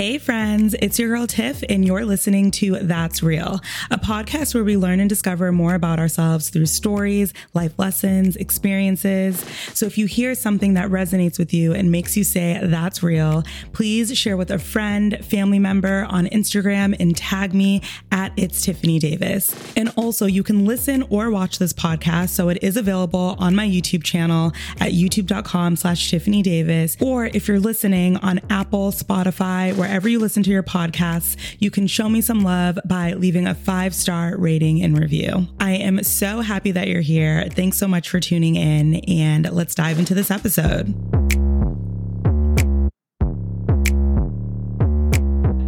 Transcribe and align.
Hey, 0.00 0.16
friends, 0.16 0.74
it's 0.80 0.98
your 0.98 1.10
girl 1.10 1.26
Tiff, 1.26 1.62
and 1.68 1.84
you're 1.84 2.06
listening 2.06 2.50
to 2.52 2.76
That's 2.76 3.22
Real, 3.22 3.60
a 3.90 3.98
podcast 3.98 4.54
where 4.54 4.64
we 4.64 4.78
learn 4.78 4.98
and 4.98 5.10
discover 5.10 5.52
more 5.52 5.74
about 5.74 5.98
ourselves 5.98 6.48
through 6.48 6.64
stories, 6.64 7.34
life 7.52 7.78
lessons, 7.78 8.34
experiences. 8.36 9.44
So 9.74 9.84
if 9.84 9.98
you 9.98 10.06
hear 10.06 10.34
something 10.34 10.72
that 10.72 10.88
resonates 10.88 11.38
with 11.38 11.52
you 11.52 11.74
and 11.74 11.92
makes 11.92 12.16
you 12.16 12.24
say, 12.24 12.58
That's 12.62 13.02
real, 13.02 13.42
please 13.74 14.16
share 14.16 14.38
with 14.38 14.50
a 14.50 14.58
friend, 14.58 15.22
family 15.22 15.58
member 15.58 16.06
on 16.08 16.28
Instagram 16.28 16.96
and 16.98 17.14
tag 17.14 17.52
me 17.52 17.82
at 18.10 18.32
It's 18.38 18.64
Tiffanie 18.64 19.00
Davis. 19.00 19.54
And 19.76 19.92
also, 19.96 20.24
you 20.24 20.42
can 20.42 20.64
listen 20.64 21.02
or 21.10 21.30
watch 21.30 21.58
this 21.58 21.74
podcast. 21.74 22.30
So 22.30 22.48
it 22.48 22.62
is 22.62 22.78
available 22.78 23.36
on 23.38 23.54
my 23.54 23.68
YouTube 23.68 24.02
channel 24.02 24.52
at 24.80 24.92
youtube.com 24.92 25.76
slash 25.76 26.10
Tiffanie 26.10 26.42
Davis. 26.42 26.96
Or 27.02 27.26
if 27.26 27.46
you're 27.46 27.60
listening 27.60 28.16
on 28.16 28.40
Apple, 28.48 28.92
Spotify, 28.92 29.76
where 29.76 29.89
wherever 29.90 30.08
you 30.08 30.20
listen 30.20 30.40
to 30.44 30.50
your 30.50 30.62
podcasts, 30.62 31.36
you 31.58 31.68
can 31.68 31.88
show 31.88 32.08
me 32.08 32.20
some 32.20 32.44
love 32.44 32.78
by 32.84 33.12
leaving 33.14 33.48
a 33.48 33.54
five 33.56 33.92
star 33.92 34.36
rating 34.38 34.80
and 34.84 34.96
review. 34.96 35.48
I 35.58 35.72
am 35.72 36.04
so 36.04 36.42
happy 36.42 36.70
that 36.70 36.86
you're 36.86 37.00
here. 37.00 37.48
Thanks 37.50 37.76
so 37.76 37.88
much 37.88 38.08
for 38.08 38.20
tuning 38.20 38.54
in, 38.54 38.96
and 39.08 39.50
let's 39.50 39.74
dive 39.74 39.98
into 39.98 40.14
this 40.14 40.30
episode. 40.30 41.19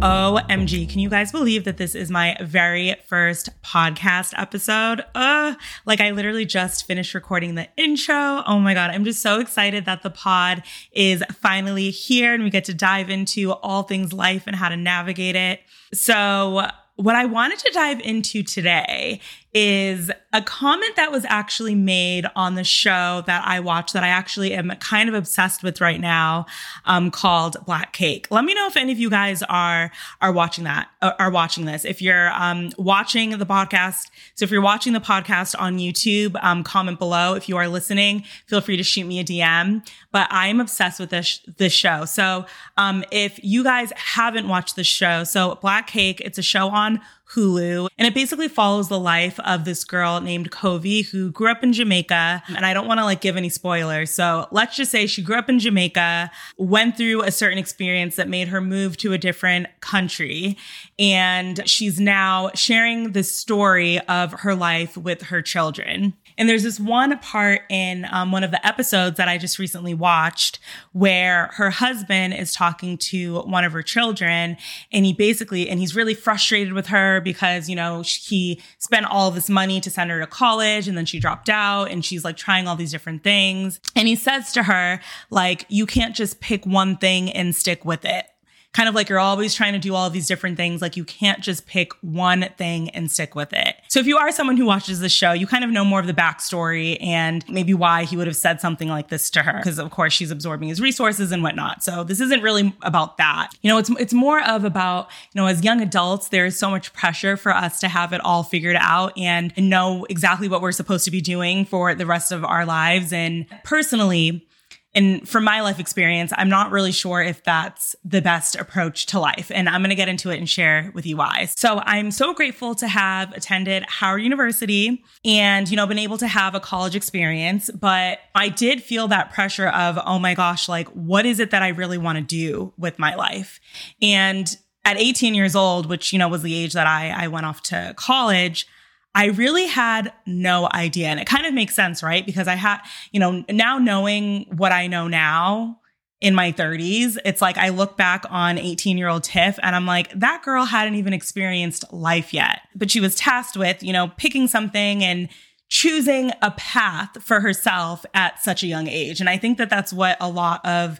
OMG, 0.03 0.89
can 0.89 0.99
you 0.99 1.07
guys 1.07 1.31
believe 1.31 1.63
that 1.63 1.77
this 1.77 1.95
is 1.95 2.11
my 2.11 2.35
very 2.41 2.93
first 3.07 3.49
podcast 3.61 4.33
episode? 4.35 5.01
Uh, 5.15 5.55
like 5.85 6.01
I 6.01 6.11
literally 6.11 6.43
just 6.43 6.85
finished 6.85 7.13
recording 7.13 7.55
the 7.55 7.69
intro. 7.77 8.43
Oh 8.45 8.59
my 8.59 8.73
God, 8.73 8.89
I'm 8.89 9.05
just 9.05 9.21
so 9.21 9.39
excited 9.39 9.85
that 9.85 10.03
the 10.03 10.09
pod 10.09 10.63
is 10.91 11.23
finally 11.31 11.89
here 11.89 12.33
and 12.33 12.43
we 12.43 12.49
get 12.49 12.65
to 12.65 12.73
dive 12.73 13.09
into 13.09 13.53
all 13.53 13.83
things 13.83 14.11
life 14.11 14.43
and 14.45 14.57
how 14.57 14.67
to 14.67 14.75
navigate 14.75 15.37
it. 15.37 15.61
So, 15.93 16.67
what 16.97 17.15
I 17.15 17.23
wanted 17.25 17.59
to 17.59 17.71
dive 17.71 18.01
into 18.01 18.43
today 18.43 19.21
is 19.53 20.09
a 20.31 20.41
comment 20.41 20.95
that 20.95 21.11
was 21.11 21.25
actually 21.25 21.75
made 21.75 22.25
on 22.35 22.55
the 22.55 22.63
show 22.63 23.23
that 23.27 23.43
I 23.45 23.59
watched 23.59 23.93
that 23.93 24.03
I 24.03 24.07
actually 24.07 24.53
am 24.53 24.71
kind 24.79 25.07
of 25.07 25.13
obsessed 25.13 25.61
with 25.61 25.79
right 25.79 26.01
now, 26.01 26.47
um, 26.85 27.11
called 27.11 27.57
Black 27.65 27.93
Cake. 27.93 28.27
Let 28.31 28.45
me 28.45 28.55
know 28.55 28.65
if 28.67 28.75
any 28.75 28.91
of 28.91 28.97
you 28.97 29.11
guys 29.11 29.43
are 29.43 29.91
are 30.21 30.31
watching 30.31 30.63
that 30.63 30.89
uh, 31.01 31.11
are 31.19 31.29
watching 31.29 31.65
this. 31.65 31.85
If 31.85 32.01
you're 32.01 32.31
um, 32.33 32.71
watching 32.77 33.37
the 33.37 33.45
podcast, 33.45 34.09
so 34.33 34.43
if 34.43 34.49
you're 34.49 34.61
watching 34.61 34.93
the 34.93 34.99
podcast 34.99 35.55
on 35.59 35.77
YouTube, 35.77 36.35
um, 36.43 36.63
comment 36.63 36.97
below. 36.97 37.35
If 37.35 37.47
you 37.47 37.57
are 37.57 37.67
listening, 37.67 38.23
feel 38.47 38.61
free 38.61 38.77
to 38.77 38.83
shoot 38.83 39.05
me 39.05 39.19
a 39.19 39.23
DM. 39.23 39.87
But 40.11 40.27
I 40.31 40.47
am 40.47 40.59
obsessed 40.59 40.99
with 40.99 41.11
this 41.11 41.41
this 41.57 41.73
show. 41.73 42.05
So 42.05 42.45
um, 42.77 43.03
if 43.11 43.39
you 43.43 43.63
guys 43.63 43.91
haven't 43.95 44.47
watched 44.47 44.75
the 44.75 44.83
show, 44.83 45.23
so 45.23 45.55
Black 45.61 45.85
Cake, 45.85 46.21
it's 46.21 46.39
a 46.39 46.43
show 46.43 46.69
on 46.69 47.01
Hulu. 47.33 47.89
And 47.97 48.07
it 48.07 48.13
basically 48.13 48.47
follows 48.47 48.89
the 48.89 48.99
life 48.99 49.39
of 49.41 49.65
this 49.65 49.83
girl 49.83 50.21
named 50.21 50.51
Covey 50.51 51.01
who 51.01 51.31
grew 51.31 51.49
up 51.49 51.63
in 51.63 51.73
Jamaica. 51.73 52.43
And 52.55 52.65
I 52.65 52.73
don't 52.73 52.87
want 52.87 52.99
to 52.99 53.05
like 53.05 53.21
give 53.21 53.37
any 53.37 53.49
spoilers. 53.49 54.11
So 54.11 54.47
let's 54.51 54.75
just 54.75 54.91
say 54.91 55.07
she 55.07 55.21
grew 55.21 55.37
up 55.37 55.49
in 55.49 55.59
Jamaica, 55.59 56.31
went 56.57 56.97
through 56.97 57.23
a 57.23 57.31
certain 57.31 57.57
experience 57.57 58.15
that 58.15 58.29
made 58.29 58.47
her 58.49 58.61
move 58.61 58.97
to 58.97 59.13
a 59.13 59.17
different 59.17 59.67
country. 59.81 60.57
And 60.99 61.67
she's 61.67 61.99
now 61.99 62.51
sharing 62.53 63.11
the 63.11 63.23
story 63.23 63.99
of 64.01 64.33
her 64.33 64.55
life 64.55 64.97
with 64.97 65.23
her 65.23 65.41
children. 65.41 66.13
And 66.37 66.49
there's 66.49 66.63
this 66.63 66.79
one 66.79 67.17
part 67.19 67.61
in 67.69 68.05
um, 68.11 68.31
one 68.31 68.43
of 68.43 68.51
the 68.51 68.65
episodes 68.65 69.17
that 69.17 69.27
I 69.27 69.37
just 69.37 69.59
recently 69.59 69.93
watched 69.93 70.59
where 70.91 71.49
her 71.53 71.69
husband 71.69 72.33
is 72.33 72.53
talking 72.53 72.97
to 72.97 73.39
one 73.41 73.63
of 73.63 73.73
her 73.73 73.81
children 73.81 74.57
and 74.91 75.05
he 75.05 75.13
basically, 75.13 75.69
and 75.69 75.79
he's 75.79 75.95
really 75.95 76.13
frustrated 76.13 76.73
with 76.73 76.87
her 76.87 77.21
because, 77.21 77.69
you 77.69 77.75
know, 77.75 78.01
he 78.01 78.61
spent 78.79 79.05
all 79.05 79.31
this 79.31 79.49
money 79.49 79.79
to 79.81 79.89
send 79.89 80.11
her 80.11 80.19
to 80.19 80.27
college 80.27 80.87
and 80.87 80.97
then 80.97 81.05
she 81.05 81.19
dropped 81.19 81.49
out 81.49 81.91
and 81.91 82.03
she's 82.03 82.23
like 82.23 82.37
trying 82.37 82.67
all 82.67 82.75
these 82.75 82.91
different 82.91 83.23
things. 83.23 83.79
And 83.95 84.07
he 84.07 84.15
says 84.15 84.51
to 84.53 84.63
her, 84.63 84.99
like, 85.29 85.65
you 85.69 85.85
can't 85.85 86.15
just 86.15 86.39
pick 86.39 86.65
one 86.65 86.97
thing 86.97 87.31
and 87.31 87.55
stick 87.55 87.85
with 87.85 88.05
it 88.05 88.25
kind 88.73 88.89
of 88.89 88.95
like 88.95 89.07
you're 89.07 89.19
always 89.19 89.53
trying 89.53 89.73
to 89.73 89.79
do 89.79 89.93
all 89.93 90.09
these 90.09 90.27
different 90.27 90.57
things. 90.57 90.81
Like 90.81 90.97
you 90.97 91.05
can't 91.05 91.41
just 91.41 91.67
pick 91.67 91.93
one 92.01 92.49
thing 92.57 92.89
and 92.89 93.09
stick 93.11 93.35
with 93.35 93.53
it. 93.53 93.75
So 93.87 93.99
if 93.99 94.07
you 94.07 94.17
are 94.17 94.31
someone 94.31 94.57
who 94.57 94.65
watches 94.65 94.99
the 94.99 95.09
show, 95.09 95.31
you 95.31 95.45
kind 95.45 95.63
of 95.63 95.69
know 95.69 95.85
more 95.85 95.99
of 95.99 96.07
the 96.07 96.13
backstory 96.13 96.97
and 96.99 97.47
maybe 97.47 97.73
why 97.73 98.03
he 98.03 98.17
would 98.17 98.27
have 98.27 98.35
said 98.35 98.59
something 98.59 98.89
like 98.89 99.09
this 99.09 99.29
to 99.31 99.43
her. 99.43 99.57
Because 99.57 99.77
of 99.77 99.91
course 99.91 100.11
she's 100.11 100.31
absorbing 100.31 100.69
his 100.69 100.81
resources 100.81 101.31
and 101.31 101.43
whatnot. 101.43 101.83
So 101.83 102.03
this 102.03 102.19
isn't 102.19 102.41
really 102.41 102.75
about 102.81 103.17
that. 103.17 103.51
You 103.61 103.69
know, 103.69 103.77
it's 103.77 103.89
it's 103.91 104.13
more 104.13 104.41
of 104.43 104.65
about, 104.65 105.09
you 105.33 105.41
know, 105.41 105.47
as 105.47 105.63
young 105.63 105.79
adults, 105.79 106.29
there's 106.29 106.57
so 106.57 106.71
much 106.71 106.93
pressure 106.93 107.37
for 107.37 107.51
us 107.53 107.79
to 107.81 107.87
have 107.87 108.11
it 108.11 108.21
all 108.21 108.41
figured 108.41 108.77
out 108.79 109.15
and 109.17 109.53
know 109.57 110.05
exactly 110.09 110.47
what 110.47 110.61
we're 110.61 110.71
supposed 110.71 111.05
to 111.05 111.11
be 111.11 111.21
doing 111.21 111.65
for 111.65 111.93
the 111.93 112.07
rest 112.07 112.31
of 112.31 112.43
our 112.43 112.65
lives. 112.65 113.13
And 113.13 113.45
personally, 113.63 114.47
and 114.95 115.27
from 115.27 115.43
my 115.43 115.61
life 115.61 115.79
experience, 115.79 116.31
I'm 116.35 116.49
not 116.49 116.71
really 116.71 116.91
sure 116.91 117.21
if 117.21 117.43
that's 117.43 117.95
the 118.05 118.21
best 118.21 118.55
approach 118.55 119.07
to 119.07 119.19
life. 119.19 119.51
And 119.53 119.67
I'm 119.67 119.81
going 119.81 119.89
to 119.89 119.95
get 119.95 120.07
into 120.07 120.29
it 120.29 120.37
and 120.37 120.47
share 120.47 120.91
with 120.93 121.05
you 121.05 121.17
why. 121.17 121.45
So 121.45 121.81
I'm 121.85 122.11
so 122.11 122.33
grateful 122.33 122.75
to 122.75 122.87
have 122.87 123.31
attended 123.33 123.83
Howard 123.87 124.21
University 124.21 125.03
and, 125.25 125.69
you 125.69 125.75
know, 125.75 125.87
been 125.87 125.99
able 125.99 126.17
to 126.19 126.27
have 126.27 126.53
a 126.53 126.59
college 126.59 126.95
experience. 126.95 127.71
But 127.71 128.19
I 128.35 128.49
did 128.49 128.83
feel 128.83 129.07
that 129.07 129.31
pressure 129.31 129.67
of, 129.69 129.97
oh 130.05 130.19
my 130.19 130.35
gosh, 130.35 130.69
like, 130.69 130.87
what 130.89 131.25
is 131.25 131.39
it 131.39 131.51
that 131.51 131.63
I 131.63 131.69
really 131.69 131.97
want 131.97 132.17
to 132.17 132.23
do 132.23 132.73
with 132.77 132.99
my 132.99 133.15
life? 133.15 133.59
And 134.01 134.55
at 134.85 134.97
18 134.97 135.33
years 135.33 135.55
old, 135.55 135.87
which, 135.87 136.13
you 136.13 136.19
know, 136.19 136.27
was 136.27 136.43
the 136.43 136.53
age 136.53 136.73
that 136.73 136.87
I, 136.87 137.09
I 137.09 137.27
went 137.29 137.45
off 137.45 137.61
to 137.63 137.93
college, 137.97 138.67
I 139.15 139.25
really 139.27 139.67
had 139.67 140.11
no 140.25 140.67
idea. 140.73 141.07
And 141.07 141.19
it 141.19 141.27
kind 141.27 141.45
of 141.45 141.53
makes 141.53 141.75
sense, 141.75 142.01
right? 142.01 142.25
Because 142.25 142.47
I 142.47 142.55
had, 142.55 142.79
you 143.11 143.19
know, 143.19 143.43
now 143.49 143.77
knowing 143.77 144.47
what 144.55 144.71
I 144.71 144.87
know 144.87 145.07
now 145.07 145.79
in 146.19 146.33
my 146.33 146.51
30s, 146.51 147.17
it's 147.25 147.41
like 147.41 147.57
I 147.57 147.69
look 147.69 147.95
back 147.95 148.25
on 148.29 148.57
18 148.57 148.97
year 148.97 149.09
old 149.09 149.23
Tiff 149.23 149.59
and 149.61 149.75
I'm 149.75 149.85
like, 149.85 150.11
that 150.19 150.41
girl 150.41 150.65
hadn't 150.65 150.95
even 150.95 151.13
experienced 151.13 151.85
life 151.93 152.33
yet. 152.33 152.61
But 152.75 152.89
she 152.89 152.99
was 152.99 153.15
tasked 153.15 153.57
with, 153.57 153.83
you 153.83 153.93
know, 153.93 154.11
picking 154.17 154.47
something 154.47 155.03
and 155.03 155.29
choosing 155.69 156.31
a 156.41 156.51
path 156.51 157.21
for 157.21 157.39
herself 157.39 158.05
at 158.13 158.41
such 158.41 158.63
a 158.63 158.67
young 158.67 158.87
age. 158.87 159.19
And 159.19 159.29
I 159.29 159.37
think 159.37 159.57
that 159.57 159.69
that's 159.69 159.93
what 159.93 160.17
a 160.19 160.29
lot 160.29 160.65
of 160.65 160.99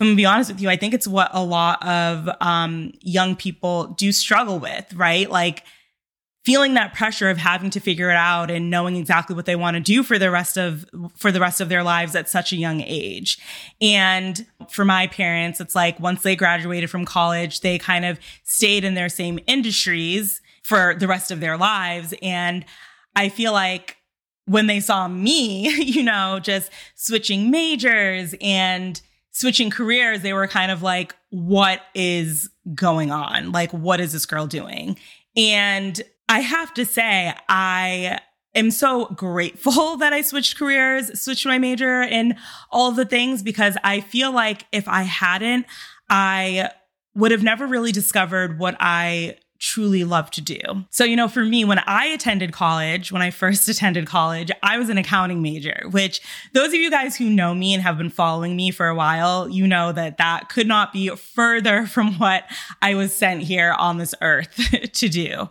I'm 0.00 0.06
gonna 0.06 0.16
be 0.16 0.24
honest 0.24 0.50
with 0.50 0.62
you. 0.62 0.70
I 0.70 0.76
think 0.76 0.94
it's 0.94 1.06
what 1.06 1.28
a 1.32 1.44
lot 1.44 1.86
of 1.86 2.28
um, 2.40 2.92
young 3.02 3.36
people 3.36 3.88
do 3.88 4.12
struggle 4.12 4.58
with, 4.58 4.90
right? 4.94 5.30
Like 5.30 5.64
feeling 6.44 6.74
that 6.74 6.94
pressure 6.94 7.28
of 7.28 7.36
having 7.36 7.70
to 7.70 7.80
figure 7.80 8.10
it 8.10 8.16
out 8.16 8.50
and 8.50 8.70
knowing 8.70 8.96
exactly 8.96 9.36
what 9.36 9.44
they 9.44 9.56
want 9.56 9.74
to 9.74 9.80
do 9.80 10.02
for 10.02 10.18
the 10.18 10.30
rest 10.30 10.56
of 10.56 10.86
for 11.14 11.30
the 11.30 11.40
rest 11.40 11.60
of 11.60 11.68
their 11.68 11.82
lives 11.82 12.14
at 12.14 12.28
such 12.28 12.52
a 12.52 12.56
young 12.56 12.80
age. 12.80 13.38
And 13.80 14.46
for 14.68 14.84
my 14.84 15.06
parents, 15.06 15.60
it's 15.60 15.74
like 15.74 16.00
once 16.00 16.22
they 16.22 16.36
graduated 16.36 16.90
from 16.90 17.04
college, 17.04 17.60
they 17.60 17.78
kind 17.78 18.04
of 18.04 18.18
stayed 18.44 18.84
in 18.84 18.94
their 18.94 19.08
same 19.08 19.38
industries 19.46 20.40
for 20.62 20.94
the 20.94 21.08
rest 21.08 21.30
of 21.30 21.40
their 21.40 21.56
lives 21.56 22.14
and 22.22 22.64
I 23.16 23.28
feel 23.28 23.52
like 23.52 23.96
when 24.46 24.66
they 24.66 24.80
saw 24.80 25.08
me, 25.08 25.68
you 25.84 26.02
know, 26.02 26.40
just 26.40 26.70
switching 26.94 27.50
majors 27.50 28.34
and 28.40 29.00
switching 29.40 29.70
careers, 29.70 30.20
they 30.20 30.34
were 30.34 30.46
kind 30.46 30.70
of 30.70 30.82
like, 30.82 31.16
what 31.30 31.80
is 31.94 32.50
going 32.74 33.10
on? 33.10 33.52
Like, 33.52 33.72
what 33.72 33.98
is 33.98 34.12
this 34.12 34.26
girl 34.26 34.46
doing? 34.46 34.98
And 35.36 36.00
I 36.28 36.40
have 36.40 36.74
to 36.74 36.84
say, 36.84 37.34
I 37.48 38.20
am 38.54 38.70
so 38.70 39.06
grateful 39.06 39.96
that 39.98 40.12
I 40.12 40.20
switched 40.20 40.58
careers, 40.58 41.20
switched 41.20 41.46
my 41.46 41.58
major 41.58 42.02
and 42.02 42.36
all 42.70 42.92
the 42.92 43.06
things 43.06 43.42
because 43.42 43.76
I 43.82 44.00
feel 44.00 44.30
like 44.30 44.66
if 44.72 44.86
I 44.86 45.02
hadn't, 45.02 45.66
I 46.10 46.70
would 47.14 47.30
have 47.30 47.42
never 47.42 47.66
really 47.66 47.92
discovered 47.92 48.58
what 48.58 48.76
I 48.78 49.36
truly 49.60 50.04
love 50.04 50.30
to 50.30 50.40
do. 50.40 50.58
So, 50.88 51.04
you 51.04 51.14
know, 51.14 51.28
for 51.28 51.44
me, 51.44 51.66
when 51.66 51.78
I 51.80 52.06
attended 52.06 52.52
college, 52.52 53.12
when 53.12 53.22
I 53.22 53.30
first 53.30 53.68
attended 53.68 54.06
college, 54.06 54.50
I 54.62 54.78
was 54.78 54.88
an 54.88 54.98
accounting 54.98 55.42
major, 55.42 55.84
which 55.90 56.20
those 56.54 56.68
of 56.68 56.74
you 56.74 56.90
guys 56.90 57.16
who 57.16 57.28
know 57.28 57.54
me 57.54 57.74
and 57.74 57.82
have 57.82 57.98
been 57.98 58.10
following 58.10 58.56
me 58.56 58.70
for 58.70 58.88
a 58.88 58.94
while, 58.94 59.48
you 59.48 59.66
know 59.66 59.92
that 59.92 60.16
that 60.16 60.48
could 60.48 60.66
not 60.66 60.92
be 60.92 61.10
further 61.10 61.86
from 61.90 62.18
what 62.18 62.44
I 62.82 62.94
was 62.94 63.14
sent 63.14 63.42
here 63.42 63.72
on 63.78 63.98
this 63.98 64.14
earth 64.22 64.58
to 64.92 65.08
do. 65.08 65.48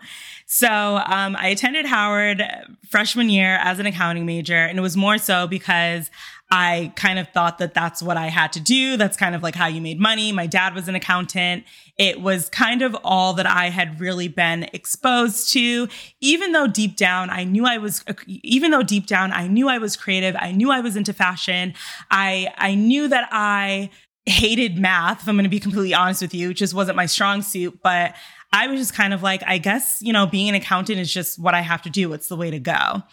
So 0.51 0.67
um, 0.67 1.35
I 1.35 1.49
attended 1.49 1.85
Howard 1.85 2.43
freshman 2.89 3.29
year 3.29 3.59
as 3.61 3.77
an 3.77 3.85
accounting 3.85 4.25
major, 4.25 4.57
and 4.57 4.79
it 4.79 4.81
was 4.81 4.97
more 4.97 5.19
so 5.19 5.45
because 5.45 6.09
I 6.51 6.91
kind 6.95 7.19
of 7.19 7.27
thought 7.29 7.59
that 7.59 7.73
that's 7.73 8.01
what 8.01 8.17
I 8.17 8.27
had 8.27 8.53
to 8.53 8.59
do. 8.59 8.97
That's 8.97 9.15
kind 9.15 9.35
of 9.35 9.43
like 9.43 9.55
how 9.55 9.67
you 9.67 9.81
made 9.81 9.99
money. 9.99 10.31
My 10.31 10.47
dad 10.47 10.73
was 10.73 10.87
an 10.87 10.95
accountant. 10.95 11.63
It 11.97 12.21
was 12.21 12.49
kind 12.49 12.81
of 12.81 12.95
all 13.03 13.33
that 13.33 13.45
I 13.45 13.69
had 13.69 13.99
really 13.99 14.27
been 14.27 14.67
exposed 14.73 15.53
to, 15.53 15.87
even 16.21 16.51
though 16.51 16.65
deep 16.65 16.95
down 16.95 17.29
I 17.29 17.43
knew 17.43 17.65
I 17.65 17.77
was, 17.77 18.03
even 18.27 18.71
though 18.71 18.81
deep 18.81 19.05
down 19.05 19.31
I 19.31 19.47
knew 19.47 19.69
I 19.69 19.77
was 19.77 19.95
creative. 19.95 20.35
I 20.39 20.51
knew 20.51 20.71
I 20.71 20.79
was 20.79 20.95
into 20.95 21.13
fashion. 21.13 21.75
I, 22.09 22.51
I 22.57 22.73
knew 22.73 23.07
that 23.07 23.29
I 23.31 23.91
hated 24.25 24.77
math, 24.77 25.21
if 25.21 25.27
I'm 25.27 25.35
going 25.35 25.43
to 25.43 25.49
be 25.49 25.59
completely 25.59 25.93
honest 25.93 26.21
with 26.21 26.33
you, 26.33 26.51
it 26.51 26.55
just 26.55 26.73
wasn't 26.73 26.95
my 26.95 27.05
strong 27.05 27.41
suit. 27.41 27.79
But 27.83 28.15
I 28.51 28.67
was 28.67 28.79
just 28.79 28.93
kind 28.93 29.13
of 29.13 29.21
like, 29.21 29.43
I 29.45 29.57
guess, 29.57 29.99
you 30.01 30.13
know, 30.13 30.25
being 30.25 30.49
an 30.49 30.55
accountant 30.55 30.99
is 30.99 31.13
just 31.13 31.39
what 31.39 31.53
I 31.53 31.61
have 31.61 31.81
to 31.83 31.89
do. 31.89 32.13
It's 32.13 32.27
the 32.27 32.35
way 32.35 32.49
to 32.51 32.59
go. 32.59 33.03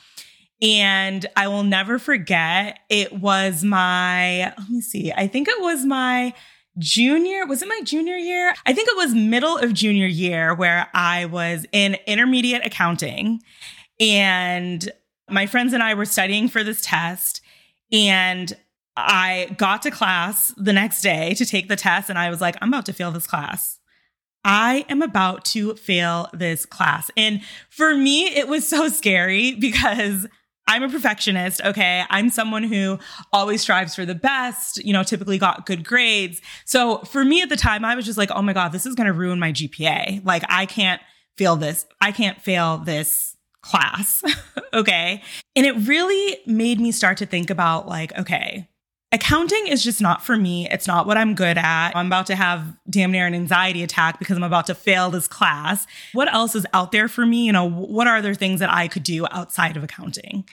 And 0.62 1.26
I 1.36 1.48
will 1.48 1.64
never 1.64 1.98
forget, 1.98 2.78
it 2.88 3.12
was 3.12 3.62
my, 3.62 4.54
let 4.58 4.70
me 4.70 4.80
see, 4.80 5.12
I 5.12 5.26
think 5.26 5.48
it 5.48 5.60
was 5.60 5.84
my 5.84 6.32
junior, 6.78 7.46
was 7.46 7.62
it 7.62 7.68
my 7.68 7.80
junior 7.84 8.16
year? 8.16 8.54
I 8.64 8.72
think 8.72 8.88
it 8.88 8.96
was 8.96 9.14
middle 9.14 9.58
of 9.58 9.74
junior 9.74 10.06
year 10.06 10.54
where 10.54 10.88
I 10.94 11.26
was 11.26 11.66
in 11.72 11.96
intermediate 12.06 12.64
accounting. 12.64 13.40
And 14.00 14.90
my 15.28 15.46
friends 15.46 15.72
and 15.72 15.82
I 15.82 15.94
were 15.94 16.04
studying 16.04 16.48
for 16.48 16.64
this 16.64 16.80
test. 16.82 17.42
And 17.92 18.56
I 18.96 19.54
got 19.58 19.82
to 19.82 19.90
class 19.90 20.54
the 20.56 20.72
next 20.72 21.02
day 21.02 21.34
to 21.34 21.44
take 21.44 21.68
the 21.68 21.76
test. 21.76 22.08
And 22.08 22.18
I 22.18 22.30
was 22.30 22.40
like, 22.40 22.56
I'm 22.60 22.68
about 22.68 22.86
to 22.86 22.92
fail 22.92 23.10
this 23.10 23.26
class. 23.26 23.78
I 24.44 24.86
am 24.88 25.02
about 25.02 25.44
to 25.46 25.74
fail 25.74 26.30
this 26.32 26.64
class. 26.64 27.10
And 27.16 27.42
for 27.68 27.96
me, 27.96 28.26
it 28.26 28.48
was 28.48 28.66
so 28.66 28.88
scary 28.88 29.54
because 29.60 30.26
I'm 30.66 30.82
a 30.82 30.88
perfectionist. 30.88 31.60
Okay. 31.64 32.04
I'm 32.10 32.30
someone 32.30 32.64
who 32.64 32.98
always 33.32 33.60
strives 33.60 33.94
for 33.94 34.04
the 34.04 34.14
best, 34.14 34.84
you 34.84 34.92
know, 34.92 35.02
typically 35.02 35.38
got 35.38 35.66
good 35.66 35.84
grades. 35.84 36.40
So 36.64 36.98
for 36.98 37.24
me 37.24 37.42
at 37.42 37.48
the 37.48 37.56
time, 37.56 37.84
I 37.84 37.94
was 37.94 38.04
just 38.04 38.18
like, 38.18 38.30
oh 38.34 38.42
my 38.42 38.52
God, 38.52 38.72
this 38.72 38.86
is 38.86 38.94
going 38.94 39.06
to 39.06 39.12
ruin 39.12 39.38
my 39.38 39.52
GPA. 39.52 40.24
Like, 40.24 40.44
I 40.48 40.66
can't 40.66 41.00
fail 41.36 41.56
this. 41.56 41.86
I 42.00 42.12
can't 42.12 42.40
fail 42.40 42.78
this 42.78 43.36
class. 43.62 44.22
okay. 44.74 45.22
And 45.54 45.66
it 45.66 45.76
really 45.86 46.38
made 46.46 46.80
me 46.80 46.92
start 46.92 47.18
to 47.18 47.26
think 47.26 47.50
about, 47.50 47.86
like, 47.86 48.16
okay, 48.18 48.68
accounting 49.12 49.66
is 49.68 49.84
just 49.84 50.00
not 50.00 50.24
for 50.24 50.36
me. 50.36 50.68
It's 50.70 50.86
not 50.86 51.06
what 51.06 51.16
I'm 51.16 51.34
good 51.34 51.56
at. 51.56 51.92
I'm 51.94 52.06
about 52.06 52.26
to 52.26 52.36
have 52.36 52.76
damn 52.90 53.12
near 53.12 53.26
an 53.26 53.34
anxiety 53.34 53.82
attack 53.82 54.18
because 54.18 54.36
I'm 54.36 54.42
about 54.42 54.66
to 54.66 54.74
fail 54.74 55.10
this 55.10 55.28
class. 55.28 55.86
What 56.12 56.32
else 56.32 56.54
is 56.54 56.66
out 56.74 56.92
there 56.92 57.08
for 57.08 57.24
me? 57.24 57.46
You 57.46 57.52
know, 57.52 57.68
what 57.68 58.06
are 58.06 58.20
there 58.20 58.34
things 58.34 58.60
that 58.60 58.72
I 58.72 58.88
could 58.88 59.04
do 59.04 59.26
outside 59.30 59.76
of 59.76 59.84
accounting? 59.84 60.44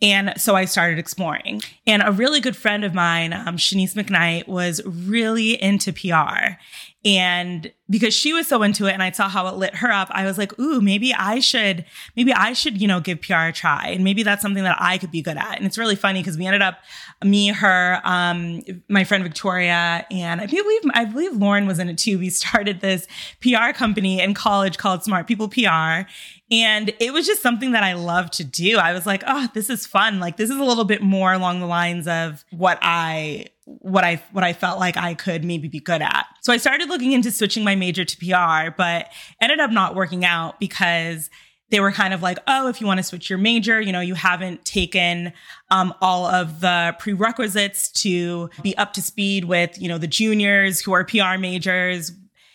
And 0.00 0.34
so 0.36 0.56
I 0.56 0.64
started 0.64 0.98
exploring. 0.98 1.62
And 1.86 2.02
a 2.02 2.10
really 2.10 2.40
good 2.40 2.56
friend 2.56 2.84
of 2.84 2.92
mine, 2.92 3.32
um, 3.32 3.56
Shanice 3.56 3.94
McKnight, 3.94 4.48
was 4.48 4.80
really 4.84 5.62
into 5.62 5.92
PR. 5.92 6.58
And 7.04 7.72
because 7.90 8.14
she 8.14 8.32
was 8.32 8.46
so 8.46 8.62
into 8.62 8.86
it 8.86 8.92
and 8.92 9.02
I 9.02 9.10
saw 9.10 9.28
how 9.28 9.48
it 9.48 9.56
lit 9.56 9.74
her 9.76 9.90
up, 9.90 10.08
I 10.12 10.24
was 10.24 10.38
like, 10.38 10.56
ooh, 10.58 10.80
maybe 10.80 11.12
I 11.12 11.40
should, 11.40 11.84
maybe 12.16 12.32
I 12.32 12.52
should, 12.52 12.80
you 12.80 12.86
know, 12.86 13.00
give 13.00 13.20
PR 13.20 13.34
a 13.34 13.52
try. 13.52 13.88
And 13.88 14.04
maybe 14.04 14.22
that's 14.22 14.40
something 14.40 14.62
that 14.62 14.76
I 14.78 14.98
could 14.98 15.10
be 15.10 15.20
good 15.20 15.36
at. 15.36 15.56
And 15.56 15.66
it's 15.66 15.76
really 15.76 15.96
funny 15.96 16.20
because 16.20 16.38
we 16.38 16.46
ended 16.46 16.62
up, 16.62 16.78
me, 17.24 17.48
her, 17.48 18.00
um, 18.04 18.62
my 18.88 19.02
friend 19.02 19.24
Victoria, 19.24 20.06
and 20.10 20.40
I 20.40 20.46
believe, 20.46 20.82
I 20.94 21.04
believe 21.04 21.36
Lauren 21.36 21.66
was 21.66 21.80
in 21.80 21.88
it 21.88 21.98
too. 21.98 22.18
We 22.18 22.30
started 22.30 22.80
this 22.80 23.08
PR 23.40 23.72
company 23.74 24.20
in 24.20 24.32
college 24.32 24.78
called 24.78 25.02
Smart 25.02 25.26
People 25.26 25.48
PR. 25.48 26.08
And 26.52 26.92
it 27.00 27.12
was 27.12 27.26
just 27.26 27.42
something 27.42 27.72
that 27.72 27.82
I 27.82 27.94
love 27.94 28.30
to 28.32 28.44
do. 28.44 28.78
I 28.78 28.92
was 28.92 29.06
like, 29.06 29.24
oh, 29.26 29.48
this 29.54 29.70
is 29.70 29.86
fun. 29.86 30.20
Like, 30.20 30.36
this 30.36 30.50
is 30.50 30.58
a 30.58 30.64
little 30.64 30.84
bit 30.84 31.02
more 31.02 31.32
along 31.32 31.60
the 31.60 31.66
lines 31.66 32.06
of 32.06 32.44
what 32.50 32.78
I 32.82 33.46
what 33.80 34.04
I 34.04 34.22
what 34.32 34.44
I 34.44 34.52
felt 34.52 34.78
like 34.78 34.96
I 34.96 35.14
could 35.14 35.44
maybe 35.44 35.68
be 35.68 35.80
good 35.80 36.02
at. 36.02 36.26
So 36.42 36.52
I 36.52 36.56
started 36.56 36.88
looking 36.88 37.12
into 37.12 37.30
switching 37.30 37.64
my 37.64 37.74
major 37.74 38.04
to 38.04 38.16
PR, 38.16 38.74
but 38.76 39.10
ended 39.40 39.60
up 39.60 39.70
not 39.70 39.94
working 39.94 40.24
out 40.24 40.60
because 40.60 41.30
they 41.72 41.80
were 41.80 41.90
kind 41.90 42.12
of 42.12 42.22
like, 42.22 42.38
oh, 42.46 42.68
if 42.68 42.82
you 42.82 42.86
want 42.86 42.98
to 42.98 43.02
switch 43.02 43.30
your 43.30 43.38
major, 43.38 43.80
you 43.80 43.92
know, 43.92 44.00
you 44.00 44.14
haven't 44.14 44.64
taken 44.66 45.32
um, 45.70 45.94
all 46.02 46.26
of 46.26 46.60
the 46.60 46.94
prerequisites 46.98 47.90
to 48.02 48.50
be 48.62 48.76
up 48.76 48.92
to 48.92 49.02
speed 49.02 49.46
with, 49.46 49.80
you 49.80 49.88
know, 49.88 49.96
the 49.96 50.06
juniors 50.06 50.80
who 50.80 50.92
are 50.92 51.02
PR 51.02 51.38
majors. 51.38 52.12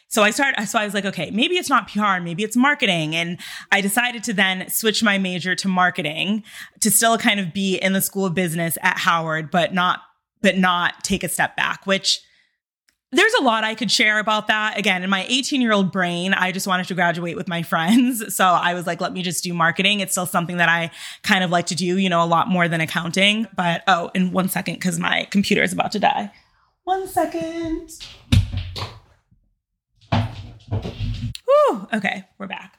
So 0.08 0.22
I 0.22 0.30
started, 0.30 0.68
so 0.68 0.78
I 0.78 0.86
was 0.86 0.94
like, 0.94 1.04
okay, 1.04 1.31
maybe 1.31 1.56
it's 1.56 1.68
not 1.68 1.92
PR, 1.92 2.22
maybe 2.22 2.44
it's 2.44 2.56
marketing. 2.56 3.16
And 3.16 3.40
I 3.72 3.81
decided 3.81 4.24
to 4.25 4.34
then 4.34 4.69
switch 4.69 5.02
my 5.02 5.18
major 5.18 5.56
to 5.56 5.68
marketing 5.68 6.44
to 6.81 6.92
still 6.92 7.18
kind 7.18 7.40
of 7.40 7.54
be 7.54 7.75
in 7.78 7.94
the 7.94 8.02
school 8.02 8.25
of 8.25 8.36
business 8.36 8.78
at 8.84 9.00
Howard, 9.00 9.50
but 9.50 9.74
not 9.74 10.02
but 10.42 10.57
not 10.57 11.04
take 11.04 11.24
a 11.24 11.30
step 11.30 11.56
back, 11.56 11.86
which 11.86 12.22
there's 13.12 13.34
a 13.39 13.44
lot 13.44 13.63
I 13.63 13.74
could 13.74 13.89
share 13.89 14.19
about 14.19 14.48
that. 14.48 14.78
Again, 14.78 15.04
in 15.04 15.10
my 15.10 15.25
18 15.30 15.62
year 15.62 15.72
old 15.72 15.92
brain, 15.92 16.34
I 16.34 16.51
just 16.51 16.68
wanted 16.68 16.88
to 16.88 16.94
graduate 16.94 17.38
with 17.38 17.48
my 17.48 17.63
friends. 17.63 18.36
So 18.36 18.45
I 18.45 18.74
was 18.74 18.86
like, 18.86 19.00
let 19.00 19.13
me 19.13 19.22
just 19.24 19.44
do 19.44 19.54
marketing. 19.54 20.01
It's 20.01 20.12
still 20.12 20.25
something 20.25 20.57
that 20.57 20.69
I 20.69 20.92
kind 21.24 21.44
of 21.44 21.50
like 21.50 21.68
to 21.68 21.75
do, 21.75 21.98
you 21.98 22.10
know, 22.10 22.24
a 22.24 22.25
lot 22.25 22.50
more 22.50 22.68
than 22.68 22.81
accounting. 22.81 23.48
But 23.56 23.84
oh, 23.88 24.12
in 24.13 24.31
one 24.31 24.50
second, 24.50 24.75
because 24.75 25.00
my 25.00 25.28
computer 25.31 25.63
is 25.63 25.72
about 25.72 25.92
to 25.94 26.00
die. 26.00 26.31
One 26.83 27.07
second. 27.07 27.92
Whew, 31.45 31.88
okay, 31.94 32.25
we're 32.38 32.48
back. 32.48 32.78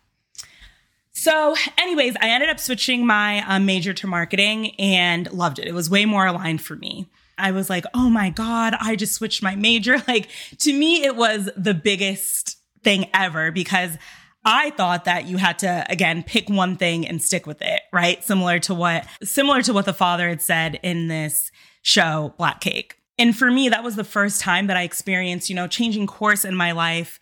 So, 1.12 1.56
anyways, 1.76 2.14
I 2.20 2.28
ended 2.28 2.48
up 2.48 2.60
switching 2.60 3.04
my 3.04 3.42
um, 3.46 3.66
major 3.66 3.92
to 3.92 4.06
marketing 4.06 4.74
and 4.78 5.30
loved 5.32 5.58
it. 5.58 5.66
It 5.66 5.74
was 5.74 5.90
way 5.90 6.04
more 6.04 6.26
aligned 6.26 6.62
for 6.62 6.76
me. 6.76 7.08
I 7.38 7.52
was 7.52 7.70
like, 7.70 7.84
oh 7.94 8.10
my 8.10 8.30
God, 8.30 8.74
I 8.80 8.96
just 8.96 9.14
switched 9.14 9.42
my 9.42 9.54
major. 9.54 9.96
Like 10.08 10.28
to 10.60 10.72
me, 10.72 11.04
it 11.04 11.16
was 11.16 11.50
the 11.54 11.74
biggest 11.74 12.56
thing 12.82 13.10
ever 13.12 13.50
because 13.50 13.98
I 14.44 14.70
thought 14.70 15.04
that 15.04 15.26
you 15.26 15.36
had 15.36 15.58
to 15.58 15.84
again 15.90 16.22
pick 16.22 16.48
one 16.48 16.76
thing 16.76 17.06
and 17.06 17.22
stick 17.22 17.46
with 17.46 17.60
it, 17.60 17.82
right? 17.92 18.24
Similar 18.24 18.58
to 18.60 18.74
what 18.74 19.06
similar 19.22 19.60
to 19.62 19.74
what 19.74 19.84
the 19.84 19.92
father 19.92 20.28
had 20.28 20.40
said 20.40 20.80
in 20.82 21.08
this 21.08 21.50
show 21.82 22.32
Black 22.38 22.60
Cake. 22.60 22.96
And 23.18 23.36
for 23.36 23.50
me, 23.50 23.68
that 23.68 23.84
was 23.84 23.96
the 23.96 24.04
first 24.04 24.40
time 24.40 24.68
that 24.68 24.76
I 24.76 24.82
experienced, 24.82 25.50
you 25.50 25.56
know, 25.56 25.66
changing 25.66 26.06
course 26.06 26.44
in 26.44 26.54
my 26.54 26.72
life 26.72 27.18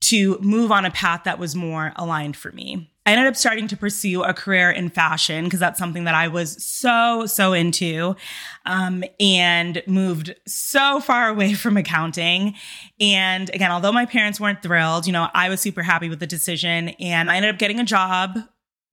to 0.00 0.38
move 0.40 0.72
on 0.72 0.84
a 0.84 0.90
path 0.90 1.24
that 1.24 1.38
was 1.38 1.54
more 1.54 1.92
aligned 1.96 2.36
for 2.36 2.50
me. 2.52 2.90
I 3.06 3.12
ended 3.12 3.26
up 3.26 3.36
starting 3.36 3.68
to 3.68 3.76
pursue 3.76 4.22
a 4.22 4.32
career 4.32 4.70
in 4.70 4.88
fashion 4.88 5.44
because 5.44 5.60
that's 5.60 5.78
something 5.78 6.04
that 6.04 6.14
I 6.14 6.28
was 6.28 6.64
so, 6.64 7.26
so 7.26 7.52
into 7.52 8.16
um, 8.64 9.04
and 9.20 9.82
moved 9.86 10.34
so 10.46 11.00
far 11.00 11.28
away 11.28 11.52
from 11.54 11.76
accounting. 11.76 12.54
And 13.00 13.50
again, 13.50 13.70
although 13.70 13.92
my 13.92 14.06
parents 14.06 14.40
weren't 14.40 14.62
thrilled, 14.62 15.06
you 15.06 15.12
know, 15.12 15.28
I 15.34 15.50
was 15.50 15.60
super 15.60 15.82
happy 15.82 16.08
with 16.08 16.20
the 16.20 16.26
decision 16.26 16.90
and 17.00 17.30
I 17.30 17.36
ended 17.36 17.52
up 17.52 17.58
getting 17.58 17.78
a 17.78 17.84
job 17.84 18.38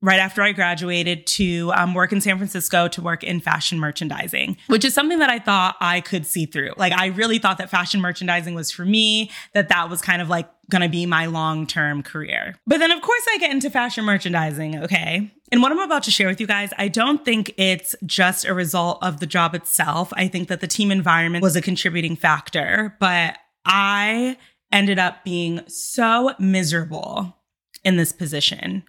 right 0.01 0.19
after 0.19 0.42
I 0.42 0.51
graduated 0.51 1.27
to 1.27 1.71
um, 1.75 1.94
work 1.94 2.12
in 2.12 2.21
San 2.21 2.38
Francisco 2.38 2.88
to 2.88 3.01
work 3.01 3.24
in 3.24 3.39
fashion 3.39 3.80
merchandising, 3.80 4.57
which 4.68 4.83
is 4.83 4.94
something 4.94 5.19
that 5.19 5.30
I 5.30 5.39
thought 5.39 5.75
I 5.80 6.01
could 6.01 6.25
see 6.25 6.45
through. 6.45 6.71
Like, 6.77 6.94
I 6.94 7.07
really 7.07 7.38
thought 7.38 7.59
that 7.59 7.70
fashion 7.70 8.01
merchandising 8.01 8.55
was 8.55 8.72
for 8.72 8.84
me, 8.84 9.29
that 9.53 9.70
that 9.70 9.89
was 9.89 10.01
kind 10.01 10.22
of 10.22 10.29
like 10.29 10.50
going 10.70 10.81
to 10.81 10.89
be 10.89 11.05
my 11.05 11.27
long 11.27 11.67
term 11.67 12.01
career. 12.01 12.55
But 12.65 12.79
then, 12.79 12.91
of 12.91 13.01
course, 13.01 13.24
I 13.31 13.38
get 13.38 13.51
into 13.51 13.70
fashion 13.70 14.03
merchandising, 14.03 14.84
okay? 14.84 15.31
And 15.51 15.62
what 15.62 15.72
I'm 15.72 15.79
about 15.79 16.03
to 16.03 16.12
share 16.12 16.27
with 16.27 16.41
you 16.41 16.48
guys, 16.48 16.72
I 16.77 16.88
don't 16.88 17.24
think 17.24 17.53
it's 17.58 17.93
just 18.05 18.46
a 18.46 18.53
result 18.53 19.00
of 19.03 19.20
the 19.20 19.27
job 19.27 19.53
itself. 19.53 20.12
I 20.15 20.27
think 20.27 20.48
that 20.48 20.62
the 20.62 20.67
team 20.67 20.91
environment 20.91 21.43
was 21.43 21.55
a 21.55 21.62
contributing 21.62 22.15
factor, 22.15 22.96
but 23.00 23.38
I 23.65 24.38
ended 24.72 24.98
up 24.98 25.24
being 25.25 25.62
so 25.67 26.34
miserable 26.39 27.38
in 27.84 27.98
this 27.98 28.12
position 28.12 28.84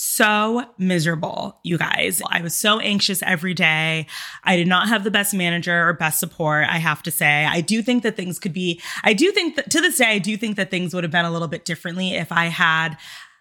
so 0.00 0.64
miserable, 0.78 1.58
you 1.64 1.76
guys. 1.76 2.22
I 2.30 2.40
was 2.40 2.54
so 2.54 2.78
anxious 2.78 3.20
every 3.24 3.52
day. 3.52 4.06
I 4.44 4.54
did 4.54 4.68
not 4.68 4.88
have 4.88 5.02
the 5.02 5.10
best 5.10 5.34
manager 5.34 5.88
or 5.88 5.92
best 5.92 6.20
support, 6.20 6.66
I 6.68 6.78
have 6.78 7.02
to 7.02 7.10
say. 7.10 7.44
I 7.44 7.60
do 7.60 7.82
think 7.82 8.04
that 8.04 8.14
things 8.14 8.38
could 8.38 8.52
be, 8.52 8.80
I 9.02 9.12
do 9.12 9.32
think 9.32 9.56
that 9.56 9.70
to 9.70 9.80
this 9.80 9.98
day, 9.98 10.06
I 10.06 10.18
do 10.18 10.36
think 10.36 10.56
that 10.56 10.70
things 10.70 10.94
would 10.94 11.02
have 11.02 11.10
been 11.10 11.24
a 11.24 11.32
little 11.32 11.48
bit 11.48 11.64
differently 11.64 12.14
if 12.14 12.30
I 12.30 12.44
had, 12.44 12.96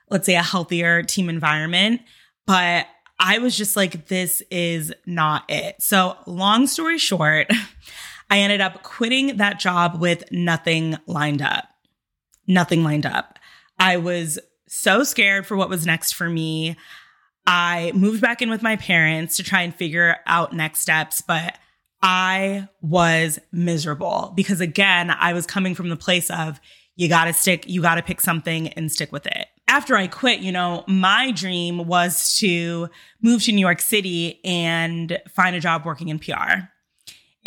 let's 0.10 0.26
say, 0.26 0.34
a 0.34 0.42
healthier 0.42 1.04
team 1.04 1.30
environment. 1.30 2.02
But 2.48 2.88
I 3.20 3.38
was 3.38 3.56
just 3.56 3.76
like, 3.76 4.08
this 4.08 4.42
is 4.50 4.92
not 5.06 5.44
it. 5.50 5.76
So, 5.80 6.18
long 6.26 6.66
story 6.66 6.98
short, 6.98 7.52
I 8.32 8.40
ended 8.40 8.62
up 8.62 8.82
quitting 8.82 9.38
that 9.38 9.60
job 9.60 10.02
with 10.02 10.24
nothing 10.32 10.98
lined 11.06 11.44
up. 11.44 11.66
Nothing 12.48 12.84
lined 12.84 13.06
up. 13.06 13.38
I 13.78 13.98
was 13.98 14.40
so 14.68 15.04
scared 15.04 15.46
for 15.46 15.56
what 15.56 15.70
was 15.70 15.86
next 15.86 16.14
for 16.14 16.30
me. 16.30 16.76
I 17.46 17.92
moved 17.96 18.22
back 18.22 18.42
in 18.42 18.50
with 18.50 18.62
my 18.62 18.76
parents 18.76 19.38
to 19.38 19.44
try 19.44 19.62
and 19.62 19.74
figure 19.74 20.18
out 20.26 20.54
next 20.54 20.80
steps, 20.80 21.22
but 21.22 21.58
I 22.02 22.68
was 22.82 23.40
miserable 23.52 24.34
because 24.36 24.62
again, 24.62 25.10
I 25.10 25.34
was 25.34 25.46
coming 25.46 25.74
from 25.74 25.90
the 25.90 25.96
place 25.96 26.30
of 26.30 26.60
you 26.96 27.08
got 27.08 27.26
to 27.26 27.34
stick, 27.34 27.68
you 27.68 27.82
got 27.82 27.96
to 27.96 28.04
pick 28.04 28.22
something 28.22 28.70
and 28.70 28.92
stick 28.92 29.12
with 29.12 29.26
it. 29.28 29.48
After 29.70 29.96
I 29.96 30.08
quit, 30.08 30.40
you 30.40 30.52
know, 30.52 30.84
my 30.88 31.32
dream 31.32 31.88
was 31.88 32.38
to 32.40 32.90
move 33.22 33.44
to 33.44 33.52
New 33.52 33.62
York 33.62 33.82
City 33.82 34.40
and 34.44 35.20
find 35.30 35.56
a 35.56 35.60
job 35.60 35.86
working 35.86 36.10
in 36.10 36.20
PR. 36.20 36.70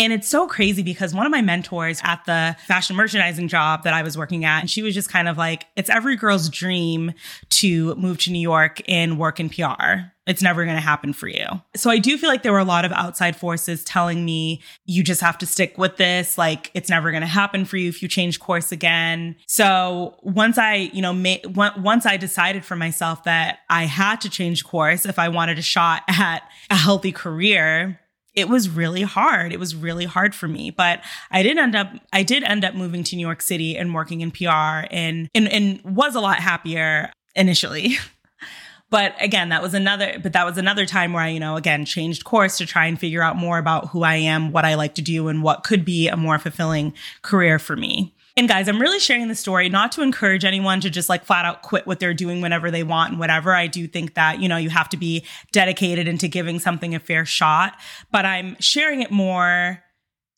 And 0.00 0.14
it's 0.14 0.28
so 0.28 0.47
crazy 0.47 0.83
because 0.83 1.14
one 1.14 1.26
of 1.26 1.30
my 1.30 1.42
mentors 1.42 2.00
at 2.02 2.25
the 2.25 2.57
fashion 2.66 2.97
merchandising 2.97 3.49
job 3.49 3.83
that 3.85 3.92
I 3.92 4.02
was 4.02 4.16
working 4.16 4.47
at, 4.47 4.61
and 4.61 4.71
she 4.71 4.80
was 4.80 4.95
just 4.95 5.11
kind 5.11 5.28
of 5.28 5.37
like, 5.37 5.66
it's 5.76 5.90
every 5.90 6.16
girl's 6.16 6.49
dream 6.49 7.12
to 7.50 7.95
move 7.97 8.16
to 8.21 8.33
New 8.33 8.40
York 8.40 8.80
and 8.88 9.19
work 9.19 9.38
in 9.38 9.50
PR. 9.50 10.09
It's 10.26 10.40
never 10.40 10.64
going 10.64 10.76
to 10.76 10.80
happen 10.80 11.12
for 11.12 11.28
you. 11.28 11.45
So 11.76 11.90
I 11.90 11.99
do 11.99 12.16
feel 12.16 12.30
like 12.30 12.42
there 12.42 12.52
were 12.52 12.59
a 12.61 12.64
lot 12.64 12.87
of 12.87 12.92
outside 12.92 13.37
forces 13.37 13.85
telling 13.85 14.25
me, 14.25 14.62
you 14.87 15.04
just 15.04 15.21
have 15.21 15.37
to 15.37 15.45
stick 15.45 15.76
with 15.76 15.99
this. 15.99 16.38
Like 16.38 16.71
it's 16.73 16.88
never 16.88 17.11
going 17.11 17.21
to 17.21 17.26
happen 17.26 17.66
for 17.66 17.76
you 17.76 17.90
if 17.90 18.00
you 18.00 18.09
change 18.09 18.40
course 18.40 18.73
again. 18.73 19.37
So 19.49 20.16
once 20.23 20.57
I, 20.57 20.90
you 20.95 21.02
know, 21.02 21.12
ma- 21.12 21.73
once 21.76 22.07
I 22.07 22.16
decided 22.16 22.64
for 22.64 22.75
myself 22.75 23.25
that 23.25 23.59
I 23.69 23.85
had 23.85 24.23
to 24.23 24.30
change 24.30 24.64
course 24.64 25.04
if 25.04 25.19
I 25.19 25.28
wanted 25.28 25.59
a 25.59 25.62
shot 25.62 26.04
at 26.09 26.42
a 26.71 26.76
healthy 26.76 27.12
career, 27.12 28.00
it 28.40 28.49
was 28.49 28.68
really 28.68 29.02
hard. 29.02 29.52
It 29.52 29.61
was 29.61 29.75
really 29.75 30.04
hard 30.04 30.35
for 30.35 30.49
me, 30.49 30.70
but 30.70 31.00
I 31.30 31.42
did 31.42 31.59
end 31.59 31.76
up, 31.76 31.92
I 32.12 32.23
did 32.23 32.42
end 32.42 32.64
up 32.64 32.75
moving 32.75 33.04
to 33.04 33.16
New 33.16 33.26
York 33.26 33.42
City 33.42 33.76
and 33.76 33.94
working 33.94 34.20
in 34.20 34.30
PR 34.30 34.87
and, 34.90 35.28
and, 35.35 35.49
and 35.49 35.80
was 35.85 36.14
a 36.14 36.20
lot 36.20 36.40
happier 36.40 37.12
initially. 37.37 37.99
but 38.90 39.14
again, 39.20 39.50
that 39.50 39.62
was 39.62 39.75
another, 39.75 40.18
but 40.23 40.32
that 40.32 40.44
was 40.44 40.59
another 40.59 40.87
time 40.87 41.12
where 41.12 41.23
I, 41.23 41.28
you 41.28 41.40
know, 41.40 41.56
again, 41.56 41.85
changed 41.85 42.25
course 42.25 42.59
to 42.59 42.66
try 42.66 42.87
and 42.87 42.99
figure 42.99 43.23
out 43.23 43.37
more 43.37 43.59
about 43.59 43.88
who 43.88 44.02
I 44.02 44.16
am, 44.16 44.50
what 44.50 44.64
I 44.64 44.75
like 44.75 44.94
to 44.97 45.02
do, 45.02 45.28
and 45.28 45.42
what 45.42 45.62
could 45.62 45.85
be 45.85 46.09
a 46.09 46.16
more 46.16 46.38
fulfilling 46.38 46.94
career 47.23 47.59
for 47.59 47.76
me. 47.76 48.14
And 48.40 48.49
guys, 48.49 48.68
I'm 48.68 48.80
really 48.80 49.00
sharing 49.00 49.28
the 49.28 49.35
story 49.35 49.68
not 49.68 49.92
to 49.92 50.00
encourage 50.00 50.47
anyone 50.47 50.80
to 50.80 50.88
just 50.88 51.11
like 51.11 51.26
flat 51.26 51.44
out 51.44 51.61
quit 51.61 51.87
what 51.87 52.00
they're 52.00 52.14
doing 52.14 52.40
whenever 52.40 52.70
they 52.70 52.82
want 52.82 53.11
and 53.11 53.20
whatever. 53.20 53.54
I 53.54 53.66
do 53.66 53.87
think 53.87 54.14
that, 54.14 54.40
you 54.40 54.49
know, 54.49 54.56
you 54.56 54.70
have 54.70 54.88
to 54.88 54.97
be 54.97 55.26
dedicated 55.52 56.09
into 56.09 56.26
giving 56.26 56.59
something 56.59 56.94
a 56.94 57.00
fair 57.00 57.26
shot, 57.26 57.76
but 58.11 58.25
I'm 58.25 58.56
sharing 58.59 59.02
it 59.02 59.11
more 59.11 59.85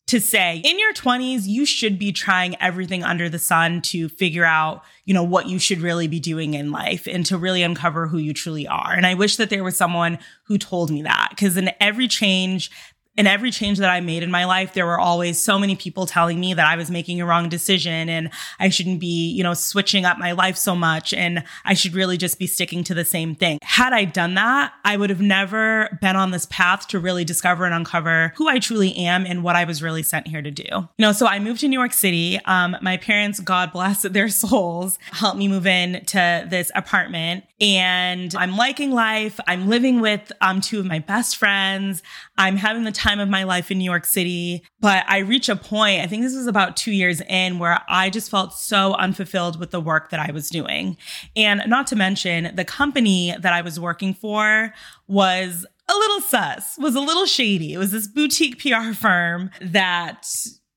to 0.07 0.19
say 0.19 0.61
in 0.65 0.79
your 0.79 0.91
20s 0.91 1.43
you 1.45 1.65
should 1.65 1.97
be 1.97 2.11
trying 2.11 2.61
everything 2.61 3.05
under 3.05 3.29
the 3.29 3.39
sun 3.39 3.81
to 3.81 4.09
figure 4.09 4.43
out 4.43 4.83
you 5.05 5.13
know 5.13 5.23
what 5.23 5.47
you 5.47 5.57
should 5.57 5.79
really 5.79 6.09
be 6.09 6.19
doing 6.19 6.55
in 6.55 6.71
life 6.71 7.07
and 7.07 7.25
to 7.25 7.37
really 7.37 7.63
uncover 7.63 8.07
who 8.07 8.17
you 8.17 8.33
truly 8.33 8.67
are 8.67 8.91
and 8.91 9.05
i 9.05 9.13
wish 9.13 9.37
that 9.37 9.49
there 9.49 9.63
was 9.63 9.77
someone 9.77 10.19
who 10.47 10.57
told 10.57 10.91
me 10.91 11.01
that 11.01 11.29
because 11.29 11.55
in 11.55 11.71
every 11.79 12.09
change 12.09 12.69
in 13.15 13.27
every 13.27 13.51
change 13.51 13.77
that 13.77 13.89
I 13.89 13.99
made 13.99 14.23
in 14.23 14.31
my 14.31 14.45
life, 14.45 14.73
there 14.73 14.85
were 14.85 14.99
always 14.99 15.39
so 15.39 15.59
many 15.59 15.75
people 15.75 16.05
telling 16.05 16.39
me 16.39 16.53
that 16.55 16.65
I 16.65 16.75
was 16.75 16.89
making 16.89 17.21
a 17.21 17.25
wrong 17.25 17.47
decision 17.47 18.09
and 18.09 18.31
I 18.59 18.69
shouldn't 18.69 18.99
be, 18.99 19.29
you 19.31 19.43
know, 19.43 19.53
switching 19.53 20.03
up 20.03 20.17
my 20.17 20.31
life 20.31 20.57
so 20.57 20.75
much 20.75 21.13
and 21.13 21.43
I 21.63 21.75
should 21.75 21.93
really 21.93 22.17
just 22.17 22.39
be 22.39 22.47
sticking 22.47 22.83
to 22.85 22.93
the 22.93 23.05
same 23.05 23.35
thing. 23.35 23.59
Had 23.61 23.93
I 23.93 24.05
done 24.05 24.33
that, 24.33 24.73
I 24.83 24.97
would 24.97 25.11
have 25.11 25.21
never 25.21 25.95
been 26.01 26.15
on 26.15 26.31
this 26.31 26.47
path 26.47 26.87
to 26.87 26.99
really 26.99 27.23
discover 27.23 27.65
and 27.65 27.73
uncover 27.73 28.33
who 28.35 28.47
I 28.47 28.57
truly 28.57 28.95
am 28.95 29.25
and 29.27 29.43
what 29.43 29.55
I 29.55 29.65
was 29.65 29.83
really 29.83 30.03
sent 30.03 30.27
here 30.27 30.41
to 30.41 30.51
do. 30.51 30.63
You 30.63 30.89
know, 30.97 31.11
so 31.11 31.27
I 31.27 31.37
moved 31.37 31.59
to 31.61 31.67
New 31.67 31.79
York 31.79 31.93
City. 31.93 32.39
Um, 32.45 32.75
my 32.81 32.97
parents, 32.97 33.39
God 33.39 33.71
bless 33.71 34.01
their 34.13 34.29
souls, 34.29 34.97
helped 35.11 35.37
me 35.37 35.47
move 35.47 35.67
in 35.67 36.03
to 36.05 36.47
this 36.49 36.71
apartment 36.73 37.43
and 37.61 38.35
I'm 38.35 38.57
liking 38.57 38.91
life. 38.91 39.39
I'm 39.47 39.69
living 39.69 40.01
with 40.01 40.31
um, 40.41 40.59
two 40.59 40.79
of 40.79 40.85
my 40.85 40.99
best 40.99 41.37
friends. 41.37 42.03
I'm 42.37 42.57
having 42.57 42.83
the 42.83 42.91
time 42.91 43.02
of 43.21 43.29
my 43.29 43.43
life 43.43 43.71
in 43.71 43.77
New 43.77 43.83
York 43.89 44.05
City. 44.05 44.63
But 44.79 45.05
I 45.07 45.19
reach 45.19 45.49
a 45.49 45.55
point, 45.55 46.01
I 46.01 46.07
think 46.07 46.23
this 46.23 46.35
was 46.35 46.47
about 46.47 46.77
two 46.77 46.91
years 46.91 47.21
in, 47.21 47.59
where 47.59 47.81
I 47.87 48.09
just 48.09 48.29
felt 48.29 48.53
so 48.53 48.93
unfulfilled 48.93 49.59
with 49.59 49.71
the 49.71 49.81
work 49.81 50.09
that 50.09 50.19
I 50.19 50.31
was 50.31 50.49
doing. 50.49 50.97
And 51.35 51.61
not 51.67 51.87
to 51.87 51.95
mention, 51.95 52.55
the 52.55 52.65
company 52.65 53.35
that 53.39 53.53
I 53.53 53.61
was 53.61 53.79
working 53.79 54.13
for 54.13 54.73
was 55.07 55.65
a 55.89 55.93
little 55.93 56.21
sus, 56.21 56.77
was 56.77 56.95
a 56.95 57.01
little 57.01 57.25
shady. 57.25 57.73
It 57.73 57.77
was 57.77 57.91
this 57.91 58.07
boutique 58.07 58.61
PR 58.61 58.93
firm 58.93 59.49
that 59.61 60.25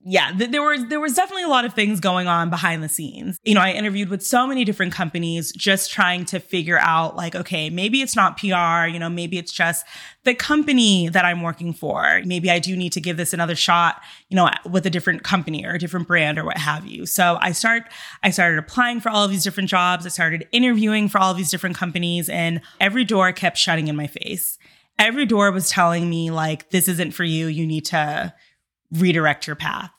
yeah, 0.08 0.30
th- 0.30 0.52
there 0.52 0.62
was 0.62 0.86
there 0.86 1.00
was 1.00 1.14
definitely 1.14 1.42
a 1.42 1.48
lot 1.48 1.64
of 1.64 1.75
things 1.75 1.98
going 1.98 2.28
on 2.28 2.48
behind 2.48 2.80
the 2.80 2.88
scenes. 2.88 3.40
You 3.42 3.54
know, 3.54 3.60
I 3.60 3.72
interviewed 3.72 4.08
with 4.08 4.25
so 4.25 4.46
many 4.46 4.64
different 4.64 4.92
companies 4.92 5.50
just 5.50 5.90
trying 5.90 6.25
to 6.26 6.38
figure 6.38 6.78
out 6.78 7.16
like 7.16 7.34
okay, 7.34 7.70
maybe 7.70 8.02
it's 8.02 8.14
not 8.14 8.38
PR, 8.38 8.86
you 8.86 9.00
know, 9.00 9.08
maybe 9.08 9.36
it's 9.36 9.50
just 9.50 9.84
the 10.22 10.32
company 10.32 11.08
that 11.08 11.25
I'm 11.25 11.42
working 11.42 11.72
for. 11.72 12.22
Maybe 12.25 12.52
I 12.52 12.60
do 12.60 12.76
need 12.76 12.92
to 12.92 13.00
give 13.00 13.16
this 13.16 13.32
another 13.32 13.56
shot, 13.56 14.00
you 14.28 14.36
know, 14.36 14.48
with 14.70 14.86
a 14.86 14.90
different 14.90 15.25
company 15.25 15.66
or 15.66 15.72
a 15.72 15.78
different 15.78 16.06
brand 16.06 16.38
or 16.38 16.44
what 16.44 16.58
have 16.58 16.86
you. 16.86 17.04
So 17.04 17.38
I 17.40 17.50
start 17.50 17.82
I 18.22 18.30
started 18.30 18.60
applying 18.60 19.00
for 19.00 19.08
all 19.08 19.25
of 19.25 19.32
these 19.32 19.42
different 19.42 19.68
jobs. 19.68 20.06
I 20.06 20.10
started 20.10 20.46
interviewing 20.52 21.08
for 21.08 21.18
all 21.18 21.32
of 21.32 21.36
these 21.36 21.50
different 21.50 21.75
companies 21.75 22.28
and 22.28 22.60
every 22.78 23.02
door 23.02 23.32
kept 23.32 23.58
shutting 23.58 23.88
in 23.88 23.96
my 23.96 24.06
face. 24.06 24.56
Every 25.00 25.26
door 25.26 25.50
was 25.50 25.68
telling 25.68 26.08
me 26.08 26.30
like 26.30 26.70
this 26.70 26.86
isn't 26.86 27.10
for 27.10 27.25
you. 27.25 27.48
You 27.48 27.66
need 27.66 27.86
to 27.86 28.32
redirect 28.92 29.48
your 29.48 29.56
path. 29.56 29.90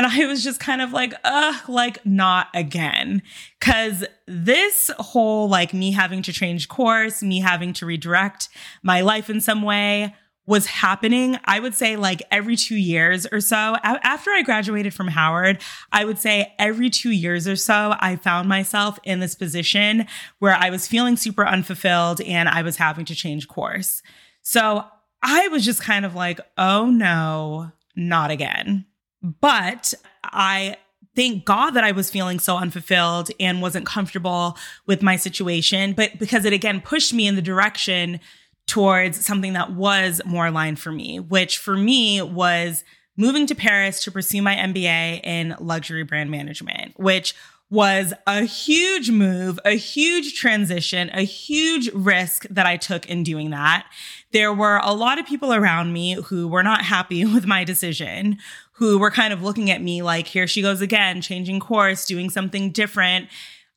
And 0.00 0.06
I 0.06 0.24
was 0.24 0.42
just 0.42 0.60
kind 0.60 0.80
of 0.80 0.94
like, 0.94 1.12
ugh, 1.24 1.68
like 1.68 2.06
not 2.06 2.48
again. 2.54 3.20
Cause 3.60 4.02
this 4.26 4.90
whole 4.98 5.46
like 5.46 5.74
me 5.74 5.92
having 5.92 6.22
to 6.22 6.32
change 6.32 6.70
course, 6.70 7.22
me 7.22 7.40
having 7.40 7.74
to 7.74 7.84
redirect 7.84 8.48
my 8.82 9.02
life 9.02 9.28
in 9.28 9.42
some 9.42 9.60
way 9.60 10.14
was 10.46 10.64
happening, 10.64 11.38
I 11.44 11.60
would 11.60 11.74
say 11.74 11.96
like 11.96 12.22
every 12.30 12.56
two 12.56 12.76
years 12.76 13.26
or 13.30 13.42
so. 13.42 13.76
After 13.84 14.30
I 14.30 14.40
graduated 14.40 14.94
from 14.94 15.08
Howard, 15.08 15.60
I 15.92 16.06
would 16.06 16.18
say 16.18 16.54
every 16.58 16.88
two 16.88 17.10
years 17.10 17.46
or 17.46 17.56
so, 17.56 17.94
I 18.00 18.16
found 18.16 18.48
myself 18.48 18.98
in 19.04 19.20
this 19.20 19.34
position 19.34 20.06
where 20.38 20.56
I 20.58 20.70
was 20.70 20.88
feeling 20.88 21.18
super 21.18 21.46
unfulfilled 21.46 22.22
and 22.22 22.48
I 22.48 22.62
was 22.62 22.76
having 22.76 23.04
to 23.04 23.14
change 23.14 23.48
course. 23.48 24.00
So 24.40 24.86
I 25.22 25.48
was 25.48 25.62
just 25.62 25.82
kind 25.82 26.06
of 26.06 26.14
like, 26.14 26.40
oh 26.56 26.86
no, 26.86 27.72
not 27.94 28.30
again. 28.30 28.86
But 29.22 29.94
I 30.24 30.76
thank 31.16 31.44
God 31.44 31.70
that 31.72 31.84
I 31.84 31.92
was 31.92 32.10
feeling 32.10 32.38
so 32.38 32.56
unfulfilled 32.56 33.30
and 33.38 33.60
wasn't 33.60 33.86
comfortable 33.86 34.56
with 34.86 35.02
my 35.02 35.16
situation, 35.16 35.92
but 35.92 36.18
because 36.18 36.44
it 36.44 36.52
again 36.52 36.80
pushed 36.80 37.12
me 37.12 37.26
in 37.26 37.36
the 37.36 37.42
direction 37.42 38.20
towards 38.66 39.24
something 39.24 39.54
that 39.54 39.72
was 39.72 40.20
more 40.24 40.46
aligned 40.46 40.78
for 40.78 40.92
me, 40.92 41.18
which 41.18 41.58
for 41.58 41.76
me 41.76 42.22
was 42.22 42.84
moving 43.16 43.46
to 43.46 43.54
Paris 43.54 44.02
to 44.04 44.10
pursue 44.10 44.40
my 44.40 44.54
MBA 44.54 45.20
in 45.24 45.56
luxury 45.58 46.04
brand 46.04 46.30
management, 46.30 46.98
which 46.98 47.34
was 47.70 48.12
a 48.26 48.42
huge 48.42 49.10
move, 49.10 49.60
a 49.64 49.76
huge 49.76 50.34
transition, 50.34 51.08
a 51.14 51.22
huge 51.22 51.88
risk 51.92 52.44
that 52.50 52.66
I 52.66 52.76
took 52.76 53.08
in 53.08 53.22
doing 53.22 53.50
that. 53.50 53.86
There 54.32 54.52
were 54.52 54.80
a 54.82 54.92
lot 54.92 55.20
of 55.20 55.26
people 55.26 55.52
around 55.52 55.92
me 55.92 56.14
who 56.14 56.48
were 56.48 56.64
not 56.64 56.82
happy 56.82 57.24
with 57.34 57.46
my 57.46 57.62
decision, 57.62 58.38
who 58.80 58.98
were 58.98 59.10
kind 59.10 59.30
of 59.30 59.42
looking 59.42 59.70
at 59.70 59.82
me 59.82 60.00
like, 60.00 60.26
here 60.26 60.46
she 60.46 60.62
goes 60.62 60.80
again, 60.80 61.20
changing 61.20 61.60
course, 61.60 62.06
doing 62.06 62.30
something 62.30 62.72
different. 62.72 63.28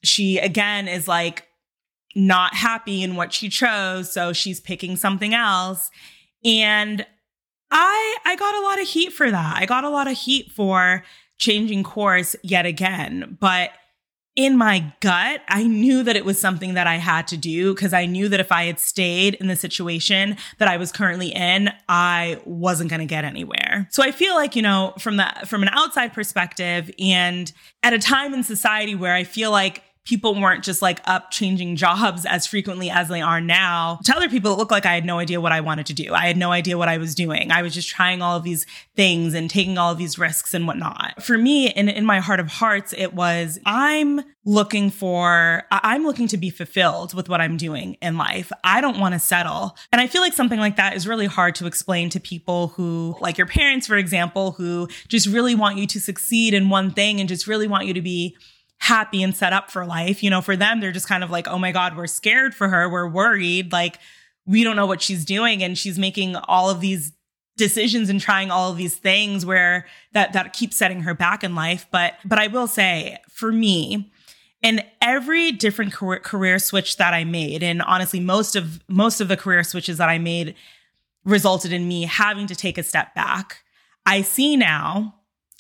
She 0.01 0.39
again 0.39 0.87
is 0.87 1.09
like 1.09 1.45
not 2.15 2.55
happy 2.55 3.03
in 3.03 3.17
what 3.17 3.33
she 3.33 3.49
chose. 3.49 4.11
So 4.11 4.31
she's 4.31 4.61
picking 4.61 4.95
something 4.95 5.33
else. 5.33 5.91
And 6.45 7.05
I, 7.69 8.17
I 8.23 8.37
got 8.37 8.55
a 8.55 8.61
lot 8.61 8.81
of 8.81 8.87
heat 8.87 9.11
for 9.11 9.29
that. 9.29 9.57
I 9.57 9.65
got 9.65 9.83
a 9.83 9.89
lot 9.89 10.07
of 10.07 10.17
heat 10.17 10.51
for 10.51 11.03
changing 11.37 11.83
course 11.83 12.33
yet 12.41 12.65
again. 12.65 13.37
But 13.41 13.71
in 14.35 14.57
my 14.57 14.91
gut, 14.99 15.41
I 15.47 15.63
knew 15.63 16.01
that 16.03 16.15
it 16.15 16.25
was 16.25 16.41
something 16.41 16.73
that 16.73 16.87
I 16.87 16.95
had 16.95 17.27
to 17.27 17.37
do 17.37 17.75
because 17.75 17.93
I 17.93 18.07
knew 18.07 18.27
that 18.29 18.39
if 18.39 18.51
I 18.51 18.65
had 18.65 18.79
stayed 18.79 19.35
in 19.35 19.47
the 19.47 19.55
situation 19.55 20.37
that 20.57 20.67
I 20.67 20.77
was 20.77 20.91
currently 20.91 21.29
in, 21.29 21.69
I 21.87 22.41
wasn't 22.43 22.89
going 22.89 23.01
to 23.01 23.05
get 23.05 23.25
anywhere. 23.25 23.87
So 23.91 24.01
I 24.01 24.11
feel 24.11 24.33
like, 24.33 24.55
you 24.55 24.63
know, 24.63 24.93
from 24.97 25.17
the 25.17 25.31
from 25.45 25.61
an 25.61 25.69
outside 25.69 26.13
perspective 26.13 26.89
and 26.97 27.51
at 27.83 27.93
a 27.93 27.99
time 27.99 28.33
in 28.33 28.43
society 28.43 28.95
where 28.95 29.13
I 29.13 29.23
feel 29.23 29.51
like 29.51 29.83
people 30.05 30.35
weren't 30.35 30.63
just 30.63 30.81
like 30.81 30.99
up 31.05 31.31
changing 31.31 31.75
jobs 31.75 32.25
as 32.25 32.45
frequently 32.45 32.89
as 32.89 33.07
they 33.07 33.21
are 33.21 33.39
now. 33.39 33.99
To 34.03 34.15
other 34.15 34.29
people, 34.29 34.51
it 34.51 34.57
looked 34.57 34.71
like 34.71 34.85
I 34.85 34.93
had 34.93 35.05
no 35.05 35.19
idea 35.19 35.39
what 35.39 35.51
I 35.51 35.61
wanted 35.61 35.85
to 35.87 35.93
do. 35.93 36.13
I 36.13 36.27
had 36.27 36.37
no 36.37 36.51
idea 36.51 36.77
what 36.77 36.89
I 36.89 36.97
was 36.97 37.15
doing. 37.15 37.51
I 37.51 37.61
was 37.61 37.73
just 37.73 37.89
trying 37.89 38.21
all 38.21 38.35
of 38.35 38.43
these 38.43 38.65
things 38.95 39.33
and 39.33 39.49
taking 39.49 39.77
all 39.77 39.91
of 39.91 39.97
these 39.97 40.19
risks 40.19 40.53
and 40.53 40.67
whatnot. 40.67 41.23
For 41.23 41.37
me, 41.37 41.69
in, 41.69 41.87
in 41.87 42.05
my 42.05 42.19
heart 42.19 42.39
of 42.39 42.47
hearts, 42.47 42.93
it 42.97 43.13
was 43.13 43.59
I'm 43.65 44.21
looking 44.45 44.89
for, 44.89 45.63
I'm 45.71 46.05
looking 46.05 46.27
to 46.27 46.37
be 46.37 46.49
fulfilled 46.49 47.13
with 47.13 47.29
what 47.29 47.39
I'm 47.39 47.55
doing 47.55 47.95
in 48.01 48.17
life. 48.17 48.51
I 48.63 48.81
don't 48.81 48.99
want 48.99 49.13
to 49.13 49.19
settle. 49.19 49.77
And 49.93 50.01
I 50.01 50.07
feel 50.07 50.21
like 50.21 50.33
something 50.33 50.59
like 50.59 50.75
that 50.75 50.97
is 50.97 51.07
really 51.07 51.27
hard 51.27 51.55
to 51.55 51.65
explain 51.65 52.09
to 52.09 52.19
people 52.19 52.69
who, 52.69 53.15
like 53.21 53.37
your 53.37 53.47
parents, 53.47 53.87
for 53.87 53.95
example, 53.95 54.51
who 54.51 54.89
just 55.07 55.27
really 55.27 55.55
want 55.55 55.77
you 55.77 55.87
to 55.87 55.99
succeed 56.01 56.53
in 56.53 56.69
one 56.69 56.91
thing 56.91 57.21
and 57.21 57.29
just 57.29 57.47
really 57.47 57.67
want 57.67 57.85
you 57.85 57.93
to 57.93 58.01
be 58.01 58.35
happy 58.79 59.23
and 59.23 59.35
set 59.35 59.53
up 59.53 59.71
for 59.71 59.85
life. 59.85 60.23
You 60.23 60.29
know, 60.29 60.41
for 60.41 60.55
them, 60.55 60.79
they're 60.79 60.91
just 60.91 61.07
kind 61.07 61.23
of 61.23 61.31
like, 61.31 61.47
oh 61.47 61.57
my 61.57 61.71
God, 61.71 61.95
we're 61.95 62.07
scared 62.07 62.53
for 62.53 62.67
her. 62.67 62.89
We're 62.89 63.07
worried. 63.07 63.71
Like, 63.71 63.99
we 64.45 64.63
don't 64.63 64.75
know 64.75 64.85
what 64.85 65.01
she's 65.01 65.25
doing. 65.25 65.63
And 65.63 65.77
she's 65.77 65.97
making 65.97 66.35
all 66.35 66.69
of 66.69 66.81
these 66.81 67.13
decisions 67.55 68.09
and 68.09 68.19
trying 68.19 68.51
all 68.51 68.71
of 68.71 68.77
these 68.77 68.95
things 68.95 69.45
where 69.45 69.85
that, 70.11 70.33
that 70.33 70.53
keeps 70.53 70.75
setting 70.75 71.01
her 71.01 71.13
back 71.13 71.43
in 71.43 71.55
life. 71.55 71.85
But, 71.91 72.15
but 72.25 72.39
I 72.39 72.47
will 72.47 72.67
say 72.67 73.17
for 73.29 73.51
me, 73.51 74.11
in 74.61 74.81
every 75.01 75.51
different 75.51 75.93
career, 75.93 76.19
career 76.19 76.57
switch 76.57 76.97
that 76.97 77.13
I 77.13 77.25
made, 77.25 77.63
and 77.63 77.81
honestly, 77.81 78.19
most 78.19 78.55
of, 78.55 78.81
most 78.87 79.21
of 79.21 79.27
the 79.27 79.37
career 79.37 79.63
switches 79.63 79.97
that 79.97 80.09
I 80.09 80.17
made 80.17 80.55
resulted 81.25 81.73
in 81.73 81.87
me 81.87 82.03
having 82.03 82.47
to 82.47 82.55
take 82.55 82.77
a 82.77 82.83
step 82.83 83.13
back 83.13 83.63
I 84.05 84.21
see 84.21 84.57
now, 84.57 85.15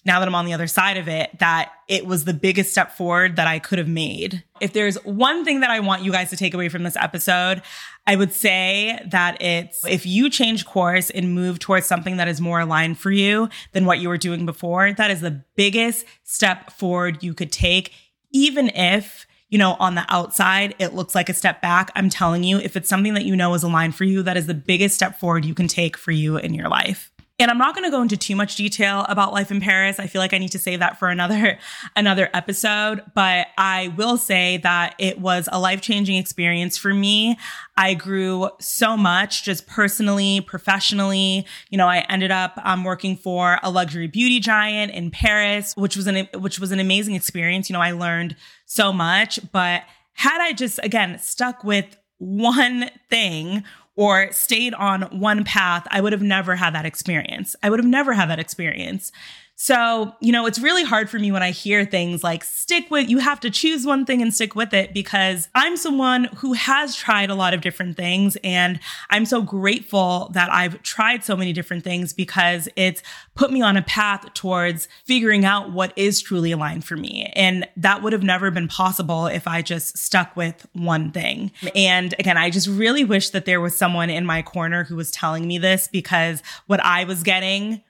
now 0.05 0.19
that 0.19 0.27
I'm 0.27 0.35
on 0.35 0.45
the 0.45 0.53
other 0.53 0.67
side 0.67 0.97
of 0.97 1.07
it, 1.07 1.37
that 1.39 1.71
it 1.87 2.05
was 2.05 2.25
the 2.25 2.33
biggest 2.33 2.71
step 2.71 2.91
forward 2.91 3.37
that 3.37 3.47
I 3.47 3.59
could 3.59 3.79
have 3.79 3.87
made. 3.87 4.43
If 4.59 4.73
there's 4.73 4.95
one 5.05 5.45
thing 5.45 5.61
that 5.61 5.69
I 5.69 5.79
want 5.79 6.03
you 6.03 6.11
guys 6.11 6.29
to 6.31 6.37
take 6.37 6.53
away 6.53 6.69
from 6.69 6.83
this 6.83 6.97
episode, 6.97 7.61
I 8.05 8.15
would 8.15 8.33
say 8.33 8.99
that 9.05 9.41
it's 9.41 9.85
if 9.85 10.05
you 10.05 10.29
change 10.29 10.65
course 10.65 11.09
and 11.09 11.33
move 11.33 11.59
towards 11.59 11.85
something 11.85 12.17
that 12.17 12.27
is 12.27 12.41
more 12.41 12.59
aligned 12.59 12.97
for 12.97 13.11
you 13.11 13.49
than 13.71 13.85
what 13.85 13.99
you 13.99 14.09
were 14.09 14.17
doing 14.17 14.45
before, 14.45 14.91
that 14.93 15.11
is 15.11 15.21
the 15.21 15.43
biggest 15.55 16.05
step 16.23 16.71
forward 16.71 17.23
you 17.23 17.33
could 17.33 17.51
take, 17.51 17.93
even 18.31 18.69
if 18.69 19.25
you 19.49 19.59
know, 19.59 19.77
on 19.79 19.93
the 19.93 20.03
outside, 20.09 20.73
it 20.79 20.95
looks 20.95 21.13
like 21.13 21.29
a 21.29 21.33
step 21.33 21.61
back. 21.61 21.91
I'm 21.95 22.09
telling 22.09 22.43
you, 22.43 22.57
if 22.57 22.75
it's 22.75 22.89
something 22.89 23.13
that 23.13 23.23
you 23.23 23.35
know 23.35 23.53
is 23.53 23.61
aligned 23.61 23.93
for 23.93 24.03
you, 24.03 24.23
that 24.23 24.35
is 24.35 24.47
the 24.47 24.55
biggest 24.55 24.95
step 24.95 25.19
forward 25.19 25.45
you 25.45 25.53
can 25.53 25.67
take 25.67 25.95
for 25.95 26.09
you 26.09 26.37
in 26.37 26.55
your 26.55 26.69
life. 26.69 27.12
And 27.43 27.51
I'm 27.51 27.57
not 27.57 27.75
going 27.75 27.83
to 27.83 27.91
go 27.91 28.01
into 28.01 28.15
too 28.15 28.37
much 28.37 28.55
detail 28.55 29.05
about 29.09 29.33
life 29.33 29.51
in 29.51 29.59
Paris. 29.59 29.99
I 29.99 30.07
feel 30.07 30.21
like 30.21 30.33
I 30.33 30.37
need 30.37 30.53
to 30.53 30.59
save 30.59 30.79
that 30.79 30.97
for 30.97 31.09
another 31.09 31.59
another 31.97 32.29
episode, 32.33 33.03
but 33.13 33.47
I 33.57 33.89
will 33.97 34.17
say 34.17 34.59
that 34.63 34.95
it 34.97 35.19
was 35.19 35.49
a 35.51 35.59
life-changing 35.59 36.15
experience 36.15 36.77
for 36.77 36.93
me. 36.93 37.37
I 37.75 37.95
grew 37.95 38.49
so 38.61 38.95
much 38.95 39.43
just 39.43 39.67
personally, 39.67 40.39
professionally. 40.39 41.45
You 41.69 41.77
know, 41.77 41.89
I 41.89 42.05
ended 42.07 42.31
up 42.31 42.57
um, 42.63 42.85
working 42.85 43.17
for 43.17 43.59
a 43.61 43.69
luxury 43.69 44.07
beauty 44.07 44.39
giant 44.39 44.93
in 44.93 45.11
Paris, 45.11 45.75
which 45.75 45.97
was 45.97 46.07
an 46.07 46.29
which 46.35 46.59
was 46.59 46.71
an 46.71 46.79
amazing 46.79 47.13
experience. 47.13 47.69
You 47.69 47.73
know, 47.73 47.81
I 47.81 47.91
learned 47.91 48.37
so 48.67 48.93
much, 48.93 49.37
but 49.51 49.83
had 50.13 50.39
I 50.39 50.53
just 50.53 50.79
again 50.81 51.19
stuck 51.19 51.65
with 51.65 51.97
one 52.19 52.89
thing 53.09 53.65
or 53.95 54.31
stayed 54.31 54.73
on 54.73 55.03
one 55.19 55.43
path, 55.43 55.87
I 55.89 56.01
would 56.01 56.13
have 56.13 56.21
never 56.21 56.55
had 56.55 56.73
that 56.75 56.85
experience. 56.85 57.55
I 57.61 57.69
would 57.69 57.79
have 57.79 57.87
never 57.87 58.13
had 58.13 58.29
that 58.29 58.39
experience. 58.39 59.11
So, 59.55 60.15
you 60.19 60.31
know, 60.31 60.45
it's 60.45 60.59
really 60.59 60.83
hard 60.83 61.09
for 61.09 61.19
me 61.19 61.31
when 61.31 61.43
I 61.43 61.51
hear 61.51 61.85
things 61.85 62.23
like 62.23 62.43
stick 62.43 62.89
with, 62.89 63.09
you 63.09 63.19
have 63.19 63.39
to 63.41 63.49
choose 63.49 63.85
one 63.85 64.03
thing 64.05 64.21
and 64.21 64.33
stick 64.33 64.55
with 64.55 64.73
it 64.73 64.93
because 64.93 65.47
I'm 65.53 65.77
someone 65.77 66.25
who 66.35 66.53
has 66.53 66.95
tried 66.95 67.29
a 67.29 67.35
lot 67.35 67.53
of 67.53 67.61
different 67.61 67.95
things. 67.95 68.35
And 68.43 68.79
I'm 69.09 69.25
so 69.25 69.41
grateful 69.41 70.31
that 70.33 70.51
I've 70.51 70.81
tried 70.81 71.23
so 71.23 71.37
many 71.37 71.53
different 71.53 71.83
things 71.83 72.13
because 72.13 72.67
it's 72.75 73.03
put 73.35 73.51
me 73.51 73.61
on 73.61 73.77
a 73.77 73.83
path 73.83 74.33
towards 74.33 74.87
figuring 75.05 75.45
out 75.45 75.71
what 75.71 75.93
is 75.95 76.19
truly 76.19 76.51
aligned 76.51 76.83
for 76.83 76.97
me. 76.97 77.31
And 77.35 77.67
that 77.77 78.01
would 78.01 78.11
have 78.11 78.23
never 78.23 78.49
been 78.49 78.67
possible 78.67 79.27
if 79.27 79.47
I 79.47 79.61
just 79.61 79.97
stuck 79.97 80.35
with 80.35 80.67
one 80.73 81.11
thing. 81.11 81.51
And 81.75 82.15
again, 82.17 82.37
I 82.37 82.49
just 82.49 82.67
really 82.67 83.05
wish 83.05 83.29
that 83.29 83.45
there 83.45 83.61
was 83.61 83.77
someone 83.77 84.09
in 84.09 84.25
my 84.25 84.41
corner 84.41 84.83
who 84.83 84.95
was 84.95 85.11
telling 85.11 85.47
me 85.47 85.59
this 85.59 85.87
because 85.87 86.41
what 86.65 86.83
I 86.83 87.03
was 87.03 87.21
getting 87.23 87.83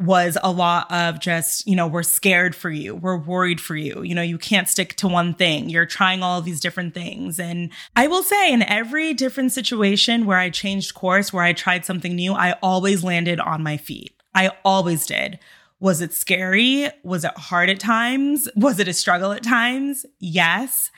was 0.00 0.38
a 0.42 0.50
lot 0.50 0.90
of 0.90 1.20
just, 1.20 1.66
you 1.66 1.76
know, 1.76 1.86
we're 1.86 2.02
scared 2.02 2.56
for 2.56 2.70
you. 2.70 2.94
We're 2.94 3.18
worried 3.18 3.60
for 3.60 3.76
you. 3.76 4.02
You 4.02 4.14
know, 4.14 4.22
you 4.22 4.38
can't 4.38 4.68
stick 4.68 4.96
to 4.96 5.08
one 5.08 5.34
thing. 5.34 5.68
You're 5.68 5.86
trying 5.86 6.22
all 6.22 6.38
of 6.38 6.46
these 6.46 6.60
different 6.60 6.94
things. 6.94 7.38
And 7.38 7.70
I 7.94 8.06
will 8.06 8.22
say 8.22 8.50
in 8.50 8.62
every 8.62 9.12
different 9.12 9.52
situation 9.52 10.24
where 10.24 10.38
I 10.38 10.48
changed 10.48 10.94
course, 10.94 11.32
where 11.32 11.44
I 11.44 11.52
tried 11.52 11.84
something 11.84 12.14
new, 12.14 12.32
I 12.32 12.52
always 12.62 13.04
landed 13.04 13.40
on 13.40 13.62
my 13.62 13.76
feet. 13.76 14.14
I 14.34 14.52
always 14.64 15.04
did. 15.06 15.38
Was 15.80 16.00
it 16.00 16.14
scary? 16.14 16.88
Was 17.02 17.24
it 17.24 17.36
hard 17.36 17.68
at 17.68 17.80
times? 17.80 18.48
Was 18.56 18.80
it 18.80 18.88
a 18.88 18.94
struggle 18.94 19.32
at 19.32 19.42
times? 19.42 20.06
Yes. 20.18 20.90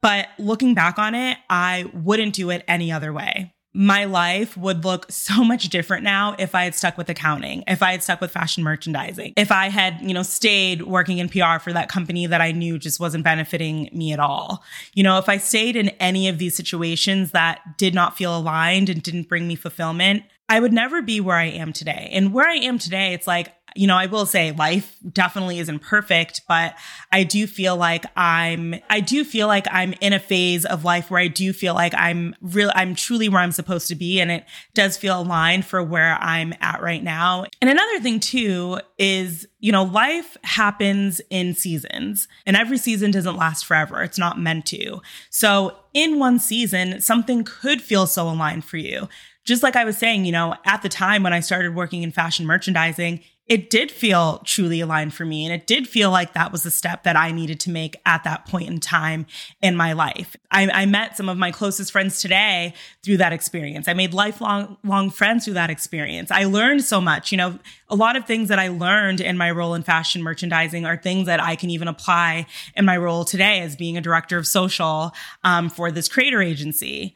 But 0.00 0.28
looking 0.38 0.74
back 0.74 0.98
on 0.98 1.14
it, 1.14 1.38
I 1.48 1.90
wouldn't 1.94 2.34
do 2.34 2.50
it 2.50 2.64
any 2.66 2.90
other 2.90 3.12
way 3.12 3.54
my 3.74 4.04
life 4.04 4.56
would 4.56 4.84
look 4.84 5.10
so 5.10 5.44
much 5.44 5.68
different 5.68 6.02
now 6.02 6.34
if 6.38 6.54
I 6.54 6.64
had 6.64 6.74
stuck 6.74 6.96
with 6.96 7.08
accounting, 7.08 7.64
if 7.66 7.82
I 7.82 7.92
had 7.92 8.02
stuck 8.02 8.20
with 8.20 8.30
fashion 8.30 8.64
merchandising, 8.64 9.34
if 9.36 9.52
I 9.52 9.68
had, 9.68 10.00
you 10.00 10.14
know, 10.14 10.22
stayed 10.22 10.82
working 10.82 11.18
in 11.18 11.28
PR 11.28 11.58
for 11.60 11.72
that 11.72 11.88
company 11.88 12.26
that 12.26 12.40
I 12.40 12.52
knew 12.52 12.78
just 12.78 12.98
wasn't 12.98 13.24
benefiting 13.24 13.90
me 13.92 14.12
at 14.12 14.20
all. 14.20 14.64
You 14.94 15.02
know, 15.02 15.18
if 15.18 15.28
I 15.28 15.36
stayed 15.36 15.76
in 15.76 15.90
any 16.00 16.28
of 16.28 16.38
these 16.38 16.56
situations 16.56 17.32
that 17.32 17.76
did 17.76 17.94
not 17.94 18.16
feel 18.16 18.36
aligned 18.36 18.88
and 18.88 19.02
didn't 19.02 19.28
bring 19.28 19.46
me 19.46 19.54
fulfillment, 19.54 20.22
I 20.48 20.60
would 20.60 20.72
never 20.72 21.02
be 21.02 21.20
where 21.20 21.36
I 21.36 21.46
am 21.46 21.72
today. 21.72 22.08
And 22.12 22.32
where 22.32 22.48
I 22.48 22.56
am 22.56 22.78
today, 22.78 23.12
it's 23.12 23.26
like 23.26 23.52
you 23.78 23.86
know, 23.86 23.96
I 23.96 24.06
will 24.06 24.26
say 24.26 24.52
life 24.52 24.96
definitely 25.12 25.58
isn't 25.60 25.80
perfect, 25.80 26.42
but 26.48 26.74
I 27.12 27.22
do 27.22 27.46
feel 27.46 27.76
like 27.76 28.04
I'm, 28.16 28.74
I 28.90 29.00
do 29.00 29.24
feel 29.24 29.46
like 29.46 29.66
I'm 29.70 29.94
in 30.00 30.12
a 30.12 30.18
phase 30.18 30.64
of 30.64 30.84
life 30.84 31.10
where 31.10 31.20
I 31.20 31.28
do 31.28 31.52
feel 31.52 31.74
like 31.74 31.94
I'm 31.94 32.34
real, 32.40 32.72
I'm 32.74 32.94
truly 32.94 33.28
where 33.28 33.40
I'm 33.40 33.52
supposed 33.52 33.86
to 33.88 33.94
be. 33.94 34.20
And 34.20 34.30
it 34.30 34.44
does 34.74 34.96
feel 34.96 35.20
aligned 35.20 35.64
for 35.64 35.82
where 35.82 36.14
I'm 36.14 36.54
at 36.60 36.82
right 36.82 37.02
now. 37.02 37.44
And 37.60 37.70
another 37.70 38.00
thing 38.00 38.20
too 38.20 38.80
is, 38.98 39.46
you 39.60 39.70
know, 39.70 39.84
life 39.84 40.36
happens 40.42 41.20
in 41.30 41.54
seasons 41.54 42.26
and 42.46 42.56
every 42.56 42.78
season 42.78 43.10
doesn't 43.10 43.36
last 43.36 43.64
forever. 43.64 44.02
It's 44.02 44.18
not 44.18 44.40
meant 44.40 44.66
to. 44.66 45.00
So 45.30 45.76
in 45.94 46.18
one 46.18 46.38
season, 46.38 47.00
something 47.00 47.44
could 47.44 47.82
feel 47.82 48.06
so 48.06 48.28
aligned 48.28 48.64
for 48.64 48.76
you. 48.76 49.08
Just 49.48 49.62
like 49.62 49.76
I 49.76 49.86
was 49.86 49.96
saying, 49.96 50.26
you 50.26 50.32
know, 50.32 50.56
at 50.66 50.82
the 50.82 50.90
time 50.90 51.22
when 51.22 51.32
I 51.32 51.40
started 51.40 51.74
working 51.74 52.02
in 52.02 52.12
fashion 52.12 52.44
merchandising, 52.44 53.20
it 53.46 53.70
did 53.70 53.90
feel 53.90 54.42
truly 54.44 54.82
aligned 54.82 55.14
for 55.14 55.24
me. 55.24 55.46
And 55.46 55.54
it 55.54 55.66
did 55.66 55.88
feel 55.88 56.10
like 56.10 56.34
that 56.34 56.52
was 56.52 56.66
a 56.66 56.70
step 56.70 57.04
that 57.04 57.16
I 57.16 57.30
needed 57.32 57.58
to 57.60 57.70
make 57.70 57.96
at 58.04 58.24
that 58.24 58.44
point 58.44 58.68
in 58.68 58.78
time 58.78 59.24
in 59.62 59.74
my 59.74 59.94
life. 59.94 60.36
I, 60.50 60.68
I, 60.68 60.84
met 60.84 61.16
some 61.16 61.30
of 61.30 61.38
my 61.38 61.50
closest 61.50 61.92
friends 61.92 62.20
today 62.20 62.74
through 63.02 63.16
that 63.16 63.32
experience. 63.32 63.88
I 63.88 63.94
made 63.94 64.12
lifelong 64.12 64.76
long 64.84 65.08
friends 65.08 65.46
through 65.46 65.54
that 65.54 65.70
experience. 65.70 66.30
I 66.30 66.44
learned 66.44 66.84
so 66.84 67.00
much. 67.00 67.32
You 67.32 67.38
know, 67.38 67.58
a 67.88 67.96
lot 67.96 68.16
of 68.16 68.26
things 68.26 68.50
that 68.50 68.58
I 68.58 68.68
learned 68.68 69.22
in 69.22 69.38
my 69.38 69.50
role 69.50 69.72
in 69.72 69.82
fashion 69.82 70.22
merchandising 70.22 70.84
are 70.84 70.98
things 70.98 71.24
that 71.24 71.42
I 71.42 71.56
can 71.56 71.70
even 71.70 71.88
apply 71.88 72.44
in 72.76 72.84
my 72.84 72.98
role 72.98 73.24
today 73.24 73.60
as 73.60 73.76
being 73.76 73.96
a 73.96 74.02
director 74.02 74.36
of 74.36 74.46
social 74.46 75.12
um, 75.42 75.70
for 75.70 75.90
this 75.90 76.06
creator 76.06 76.42
agency. 76.42 77.14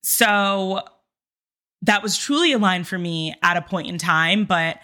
So 0.00 0.80
that 1.82 2.02
was 2.02 2.16
truly 2.16 2.52
aligned 2.52 2.88
for 2.88 2.98
me 2.98 3.34
at 3.42 3.56
a 3.56 3.62
point 3.62 3.88
in 3.88 3.98
time, 3.98 4.44
but 4.44 4.78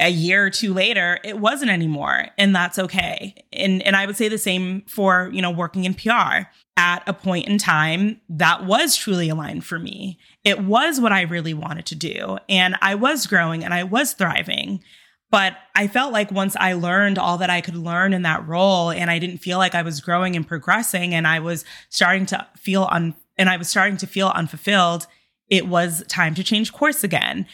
a 0.00 0.08
year 0.08 0.46
or 0.46 0.50
two 0.50 0.72
later, 0.72 1.18
it 1.22 1.38
wasn't 1.38 1.70
anymore. 1.70 2.28
And 2.38 2.54
that's 2.56 2.78
okay. 2.78 3.34
And, 3.52 3.82
and 3.82 3.94
I 3.94 4.06
would 4.06 4.16
say 4.16 4.28
the 4.28 4.38
same 4.38 4.82
for, 4.86 5.30
you 5.32 5.42
know, 5.42 5.50
working 5.50 5.84
in 5.84 5.94
PR. 5.94 6.48
At 6.76 7.02
a 7.06 7.12
point 7.12 7.46
in 7.46 7.58
time, 7.58 8.22
that 8.30 8.64
was 8.64 8.96
truly 8.96 9.28
aligned 9.28 9.66
for 9.66 9.78
me. 9.78 10.18
It 10.44 10.64
was 10.64 10.98
what 10.98 11.12
I 11.12 11.22
really 11.22 11.52
wanted 11.52 11.84
to 11.86 11.94
do. 11.94 12.38
And 12.48 12.76
I 12.80 12.94
was 12.94 13.26
growing 13.26 13.62
and 13.62 13.74
I 13.74 13.84
was 13.84 14.14
thriving. 14.14 14.82
But 15.30 15.56
I 15.74 15.86
felt 15.86 16.12
like 16.12 16.32
once 16.32 16.56
I 16.56 16.72
learned 16.72 17.18
all 17.18 17.36
that 17.38 17.50
I 17.50 17.60
could 17.60 17.76
learn 17.76 18.14
in 18.14 18.22
that 18.22 18.48
role 18.48 18.90
and 18.90 19.10
I 19.10 19.18
didn't 19.18 19.38
feel 19.38 19.58
like 19.58 19.74
I 19.74 19.82
was 19.82 20.00
growing 20.00 20.34
and 20.34 20.46
progressing 20.46 21.14
and 21.14 21.26
I 21.26 21.38
was 21.38 21.64
starting 21.90 22.26
to 22.26 22.46
feel 22.56 22.88
un, 22.90 23.14
and 23.36 23.50
I 23.50 23.58
was 23.58 23.68
starting 23.68 23.98
to 23.98 24.06
feel 24.06 24.28
unfulfilled, 24.28 25.06
it 25.50 25.66
was 25.66 26.02
time 26.08 26.34
to 26.36 26.44
change 26.44 26.72
course 26.72 27.04
again 27.04 27.46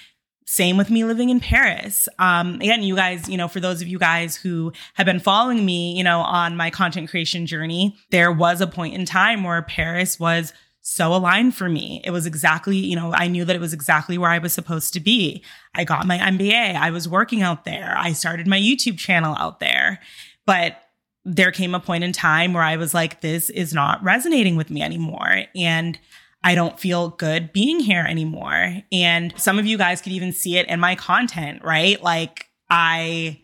same 0.47 0.77
with 0.77 0.91
me 0.91 1.05
living 1.05 1.29
in 1.29 1.41
Paris. 1.41 2.09
Um, 2.21 2.55
again, 2.57 2.85
you 2.85 2.95
guys, 2.95 3.29
you 3.29 3.37
know, 3.37 3.49
for 3.49 3.59
those 3.59 3.83
of 3.83 3.89
you 3.89 3.99
guys 3.99 4.37
who 4.37 4.73
have 4.95 5.05
been 5.05 5.19
following 5.19 5.67
me, 5.67 5.97
you 5.97 6.05
know, 6.05 6.21
on 6.21 6.57
my 6.57 6.71
content 6.71 7.11
creation 7.11 7.47
journey, 7.47 7.97
there 8.11 8.31
was 8.31 8.61
a 8.61 8.67
point 8.69 8.95
in 8.95 9.05
time 9.05 9.43
where 9.43 9.61
Paris 9.63 10.21
was 10.21 10.53
so 10.83 11.13
aligned 11.13 11.57
for 11.57 11.69
me. 11.69 12.01
It 12.05 12.13
was 12.13 12.27
exactly, 12.27 12.77
you 12.77 12.95
know, 12.95 13.13
I 13.13 13.27
knew 13.27 13.45
that 13.45 13.57
it 13.57 13.61
was 13.61 13.73
exactly 13.73 14.19
where 14.19 14.31
I 14.31 14.39
was 14.39 14.53
supposed 14.53 14.93
to 14.93 15.01
be. 15.01 15.43
I 15.75 15.83
got 15.83 16.07
my 16.07 16.17
MBA. 16.17 16.77
I 16.77 16.93
was 16.93 17.09
working 17.09 17.43
out 17.43 17.65
there. 17.65 17.97
I 17.99 18.13
started 18.13 18.47
my 18.47 18.59
YouTube 18.59 18.99
channel 18.99 19.35
out 19.37 19.59
there. 19.59 19.99
But 20.47 20.81
there 21.25 21.51
came 21.51 21.75
a 21.75 21.81
point 21.81 22.05
in 22.05 22.13
time 22.13 22.53
where 22.53 22.63
I 22.63 22.77
was 22.77 22.95
like, 22.95 23.21
this 23.21 23.51
is 23.51 23.75
not 23.75 24.01
resonating 24.05 24.55
with 24.55 24.71
me 24.71 24.81
anymore. 24.81 25.43
And 25.57 25.99
I 26.43 26.55
don't 26.55 26.79
feel 26.79 27.11
good 27.11 27.53
being 27.53 27.81
here 27.81 28.05
anymore. 28.09 28.83
And 28.93 29.35
some 29.37 29.59
of 29.59 29.67
you 29.67 29.77
guys 29.77 30.01
could 30.01 30.13
even 30.13 30.33
see 30.33 30.59
it 30.59 30.69
in 30.69 30.79
my 30.79 30.95
content, 30.95 31.65
right? 31.65 32.01
Like 32.03 32.47
I 32.71 33.41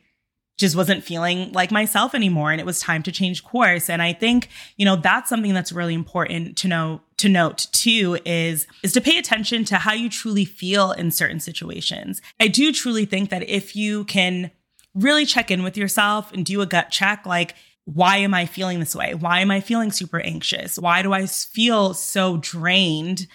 just 0.59 0.77
wasn't 0.77 1.03
feeling 1.03 1.51
like 1.53 1.73
myself 1.73 2.15
anymore 2.15 2.53
and 2.53 2.61
it 2.61 2.67
was 2.67 2.79
time 2.79 3.03
to 3.03 3.11
change 3.11 3.43
course. 3.43 3.91
And 3.91 4.01
I 4.01 4.13
think, 4.13 4.49
you 4.77 4.85
know, 4.85 4.95
that's 4.95 5.29
something 5.29 5.55
that's 5.55 5.73
really 5.73 5.95
important 5.95 6.57
to 6.59 6.69
know 6.69 7.01
to 7.17 7.29
note 7.29 7.67
too 7.73 8.19
is 8.25 8.67
is 8.83 8.93
to 8.93 9.01
pay 9.01 9.19
attention 9.19 9.65
to 9.65 9.77
how 9.77 9.93
you 9.93 10.09
truly 10.09 10.45
feel 10.45 10.93
in 10.93 11.11
certain 11.11 11.41
situations. 11.41 12.23
I 12.39 12.49
do 12.49 12.73
truly 12.73 13.05
think 13.05 13.31
that 13.31 13.49
if 13.49 13.75
you 13.75 14.05
can 14.05 14.51
really 14.95 15.25
check 15.25 15.51
in 15.51 15.63
with 15.63 15.77
yourself 15.77 16.33
and 16.33 16.45
do 16.45 16.61
a 16.61 16.67
gut 16.67 16.91
check 16.91 17.27
like 17.27 17.55
why 17.85 18.19
am 18.19 18.35
I 18.35 18.47
feeling 18.47 18.81
this 18.81 18.95
way? 18.95 19.15
Why 19.15 19.41
am 19.41 19.51
I 19.51 19.61
feeling 19.61 19.91
super 19.91 20.21
anxious? 20.21 20.79
Why 20.79 21.03
do 21.03 21.13
I 21.13 21.27
feel 21.27 21.95
so 21.95 22.37
drained 22.37 23.27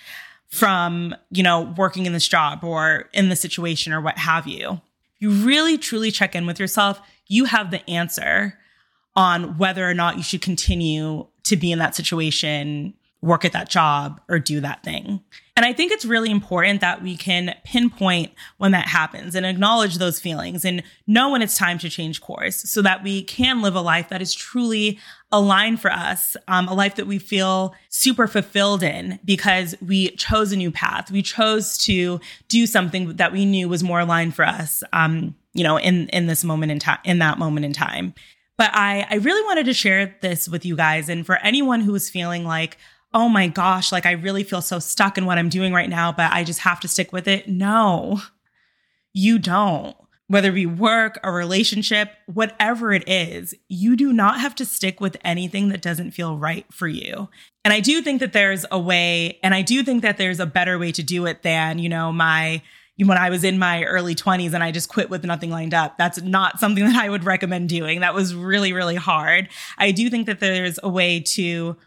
from, 0.47 1.13
you 1.29 1.43
know, 1.43 1.73
working 1.77 2.05
in 2.05 2.13
this 2.13 2.27
job 2.27 2.63
or 2.63 3.09
in 3.13 3.29
the 3.29 3.35
situation 3.35 3.91
or 3.91 3.99
what 3.99 4.17
have 4.17 4.47
you? 4.47 4.81
You 5.19 5.31
really 5.31 5.77
truly 5.77 6.11
check 6.11 6.35
in 6.35 6.45
with 6.45 6.59
yourself. 6.59 7.01
You 7.27 7.45
have 7.45 7.71
the 7.71 7.87
answer 7.89 8.57
on 9.15 9.57
whether 9.57 9.89
or 9.89 9.93
not 9.93 10.15
you 10.15 10.23
should 10.23 10.41
continue 10.41 11.27
to 11.43 11.57
be 11.57 11.71
in 11.71 11.79
that 11.79 11.95
situation, 11.95 12.93
work 13.21 13.43
at 13.43 13.51
that 13.51 13.69
job, 13.69 14.21
or 14.29 14.37
do 14.39 14.61
that 14.61 14.83
thing. 14.83 15.21
And 15.57 15.65
I 15.65 15.73
think 15.73 15.91
it's 15.91 16.05
really 16.05 16.29
important 16.29 16.81
that 16.81 17.01
we 17.01 17.17
can 17.17 17.55
pinpoint 17.65 18.31
when 18.57 18.73
that 18.73 18.87
happens 18.87 19.33
and 19.33 19.43
acknowledge 19.43 19.97
those 19.97 20.19
feelings 20.19 20.63
and 20.63 20.83
know 21.07 21.31
when 21.31 21.41
it's 21.41 21.57
time 21.57 21.79
to 21.79 21.89
change 21.89 22.21
course 22.21 22.57
so 22.57 22.83
that 22.83 23.03
we 23.03 23.23
can 23.23 23.63
live 23.63 23.73
a 23.73 23.81
life 23.81 24.09
that 24.09 24.21
is 24.21 24.35
truly 24.35 24.99
aligned 25.31 25.81
for 25.81 25.91
us, 25.91 26.37
um, 26.47 26.67
a 26.67 26.75
life 26.75 26.93
that 26.97 27.07
we 27.07 27.17
feel 27.17 27.73
super 27.89 28.27
fulfilled 28.27 28.83
in 28.83 29.17
because 29.25 29.75
we 29.81 30.11
chose 30.11 30.51
a 30.51 30.55
new 30.55 30.69
path. 30.69 31.09
We 31.09 31.23
chose 31.23 31.79
to 31.85 32.21
do 32.49 32.67
something 32.67 33.15
that 33.15 33.31
we 33.31 33.43
knew 33.43 33.67
was 33.67 33.83
more 33.83 34.01
aligned 34.01 34.35
for 34.35 34.45
us, 34.45 34.83
um, 34.93 35.33
you 35.53 35.63
know, 35.63 35.79
in, 35.79 36.07
in 36.09 36.27
this 36.27 36.43
moment 36.43 36.71
in 36.71 36.77
time, 36.77 36.99
in 37.03 37.17
that 37.17 37.39
moment 37.39 37.65
in 37.65 37.73
time. 37.73 38.13
But 38.59 38.69
I, 38.73 39.07
I 39.09 39.15
really 39.15 39.43
wanted 39.43 39.65
to 39.65 39.73
share 39.73 40.15
this 40.21 40.47
with 40.47 40.65
you 40.65 40.75
guys. 40.75 41.09
And 41.09 41.25
for 41.25 41.37
anyone 41.37 41.81
who 41.81 41.95
is 41.95 42.11
feeling 42.11 42.43
like, 42.43 42.77
oh 43.13 43.29
my 43.29 43.47
gosh, 43.47 43.91
like 43.91 44.05
I 44.05 44.11
really 44.11 44.43
feel 44.43 44.61
so 44.61 44.79
stuck 44.79 45.17
in 45.17 45.25
what 45.25 45.37
I'm 45.37 45.49
doing 45.49 45.73
right 45.73 45.89
now, 45.89 46.11
but 46.11 46.31
I 46.31 46.43
just 46.43 46.59
have 46.59 46.79
to 46.81 46.87
stick 46.87 47.11
with 47.11 47.27
it. 47.27 47.47
No, 47.47 48.21
you 49.13 49.39
don't. 49.39 49.95
Whether 50.29 50.49
it 50.49 50.55
be 50.55 50.65
work, 50.65 51.19
a 51.23 51.31
relationship, 51.31 52.11
whatever 52.25 52.91
it 52.91 53.07
is, 53.07 53.53
you 53.69 53.95
do 53.95 54.11
not 54.11 54.41
have 54.41 54.53
to 54.55 54.65
stick 54.65 54.99
with 54.99 55.15
anything 55.23 55.69
that 55.69 55.81
doesn't 55.81 56.11
feel 56.11 56.37
right 56.37 56.65
for 56.69 56.87
you. 56.87 57.29
And 57.63 57.73
I 57.73 57.79
do 57.79 58.01
think 58.01 58.19
that 58.19 58.33
there's 58.33 58.65
a 58.69 58.77
way, 58.77 59.39
and 59.41 59.53
I 59.53 59.61
do 59.61 59.83
think 59.83 60.01
that 60.01 60.17
there's 60.17 60.41
a 60.41 60.45
better 60.45 60.77
way 60.77 60.91
to 60.91 61.01
do 61.01 61.25
it 61.27 61.43
than, 61.43 61.79
you 61.79 61.87
know, 61.87 62.11
my 62.11 62.61
when 63.05 63.17
I 63.17 63.29
was 63.29 63.43
in 63.43 63.59
my 63.59 63.83
early 63.83 64.15
20s 64.15 64.53
and 64.53 64.63
I 64.63 64.71
just 64.71 64.89
quit 64.89 65.09
with 65.09 65.23
nothing 65.23 65.51
lined 65.51 65.73
up. 65.73 65.97
That's 65.97 66.21
not 66.21 66.59
something 66.59 66.83
that 66.87 66.95
I 66.95 67.09
would 67.09 67.23
recommend 67.23 67.69
doing. 67.69 67.99
That 67.99 68.13
was 68.13 68.33
really, 68.33 68.73
really 68.73 68.95
hard. 68.95 69.49
I 69.77 69.91
do 69.91 70.09
think 70.09 70.25
that 70.25 70.39
there's 70.39 70.79
a 70.81 70.89
way 70.89 71.19
to 71.19 71.77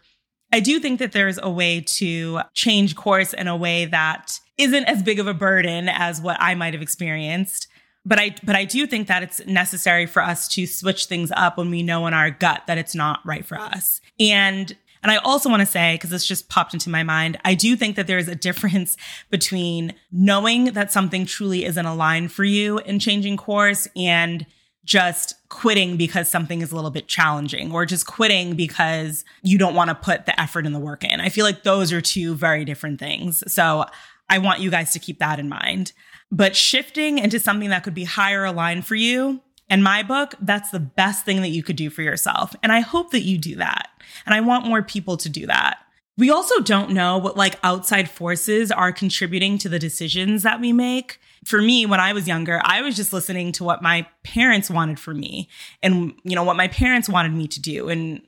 I 0.51 0.59
do 0.59 0.79
think 0.79 0.99
that 0.99 1.11
there's 1.11 1.39
a 1.41 1.49
way 1.49 1.81
to 1.81 2.41
change 2.53 2.95
course 2.95 3.33
in 3.33 3.47
a 3.47 3.55
way 3.55 3.85
that 3.85 4.39
isn't 4.57 4.85
as 4.85 5.01
big 5.01 5.19
of 5.19 5.27
a 5.27 5.33
burden 5.33 5.89
as 5.89 6.21
what 6.21 6.37
I 6.39 6.55
might 6.55 6.73
have 6.73 6.81
experienced. 6.81 7.67
But 8.03 8.19
I 8.19 8.35
but 8.43 8.55
I 8.55 8.65
do 8.65 8.87
think 8.87 9.07
that 9.07 9.23
it's 9.23 9.45
necessary 9.45 10.05
for 10.05 10.21
us 10.23 10.47
to 10.49 10.65
switch 10.65 11.05
things 11.05 11.31
up 11.35 11.57
when 11.57 11.69
we 11.69 11.83
know 11.83 12.07
in 12.07 12.13
our 12.13 12.31
gut 12.31 12.63
that 12.67 12.77
it's 12.77 12.95
not 12.95 13.19
right 13.25 13.45
for 13.45 13.59
us. 13.59 14.01
And 14.19 14.75
and 15.03 15.11
I 15.11 15.17
also 15.17 15.49
want 15.49 15.61
to 15.61 15.65
say, 15.65 15.95
because 15.95 16.11
this 16.11 16.25
just 16.25 16.47
popped 16.47 16.73
into 16.73 16.89
my 16.89 17.01
mind, 17.01 17.39
I 17.43 17.55
do 17.55 17.75
think 17.75 17.95
that 17.95 18.05
there's 18.05 18.27
a 18.27 18.35
difference 18.35 18.97
between 19.29 19.93
knowing 20.11 20.73
that 20.73 20.91
something 20.91 21.25
truly 21.25 21.65
isn't 21.65 21.85
aligned 21.85 22.31
for 22.31 22.43
you 22.43 22.79
in 22.79 22.99
changing 22.99 23.37
course 23.37 23.87
and 23.95 24.45
just 24.91 25.35
quitting 25.47 25.95
because 25.95 26.27
something 26.27 26.59
is 26.59 26.73
a 26.73 26.75
little 26.75 26.91
bit 26.91 27.07
challenging 27.07 27.71
or 27.71 27.85
just 27.85 28.05
quitting 28.05 28.55
because 28.55 29.23
you 29.41 29.57
don't 29.57 29.73
want 29.73 29.87
to 29.87 29.95
put 29.95 30.25
the 30.25 30.37
effort 30.37 30.65
and 30.65 30.75
the 30.75 30.79
work 30.79 31.05
in. 31.05 31.21
I 31.21 31.29
feel 31.29 31.45
like 31.45 31.63
those 31.63 31.93
are 31.93 32.01
two 32.01 32.35
very 32.35 32.65
different 32.65 32.99
things. 32.99 33.41
So 33.47 33.85
I 34.29 34.39
want 34.39 34.59
you 34.59 34.69
guys 34.69 34.91
to 34.91 34.99
keep 34.99 35.19
that 35.19 35.39
in 35.39 35.47
mind. 35.47 35.93
But 36.29 36.57
shifting 36.57 37.19
into 37.19 37.39
something 37.39 37.69
that 37.69 37.85
could 37.85 37.93
be 37.93 38.03
higher 38.03 38.43
aligned 38.43 38.85
for 38.85 38.95
you, 38.95 39.39
in 39.69 39.81
my 39.81 40.03
book, 40.03 40.35
that's 40.41 40.71
the 40.71 40.79
best 40.81 41.23
thing 41.23 41.41
that 41.41 41.51
you 41.51 41.63
could 41.63 41.77
do 41.77 41.89
for 41.89 42.01
yourself. 42.01 42.53
And 42.61 42.73
I 42.73 42.81
hope 42.81 43.11
that 43.11 43.21
you 43.21 43.37
do 43.37 43.55
that. 43.55 43.87
And 44.25 44.35
I 44.35 44.41
want 44.41 44.67
more 44.67 44.83
people 44.83 45.15
to 45.15 45.29
do 45.29 45.47
that. 45.47 45.77
We 46.21 46.29
also 46.29 46.59
don't 46.59 46.91
know 46.91 47.17
what 47.17 47.35
like 47.35 47.59
outside 47.63 48.09
forces 48.09 48.71
are 48.71 48.91
contributing 48.91 49.57
to 49.57 49.67
the 49.67 49.79
decisions 49.79 50.43
that 50.43 50.61
we 50.61 50.71
make 50.71 51.19
for 51.45 51.61
me, 51.61 51.85
when 51.85 51.99
I 51.99 52.13
was 52.13 52.27
younger, 52.27 52.61
I 52.63 52.81
was 52.81 52.95
just 52.95 53.13
listening 53.13 53.51
to 53.53 53.63
what 53.63 53.81
my 53.81 54.05
parents 54.23 54.69
wanted 54.69 54.99
for 54.99 55.13
me 55.13 55.49
and, 55.81 56.13
you 56.23 56.35
know, 56.35 56.43
what 56.43 56.55
my 56.55 56.67
parents 56.67 57.09
wanted 57.09 57.33
me 57.33 57.47
to 57.47 57.59
do 57.59 57.89
and 57.89 58.21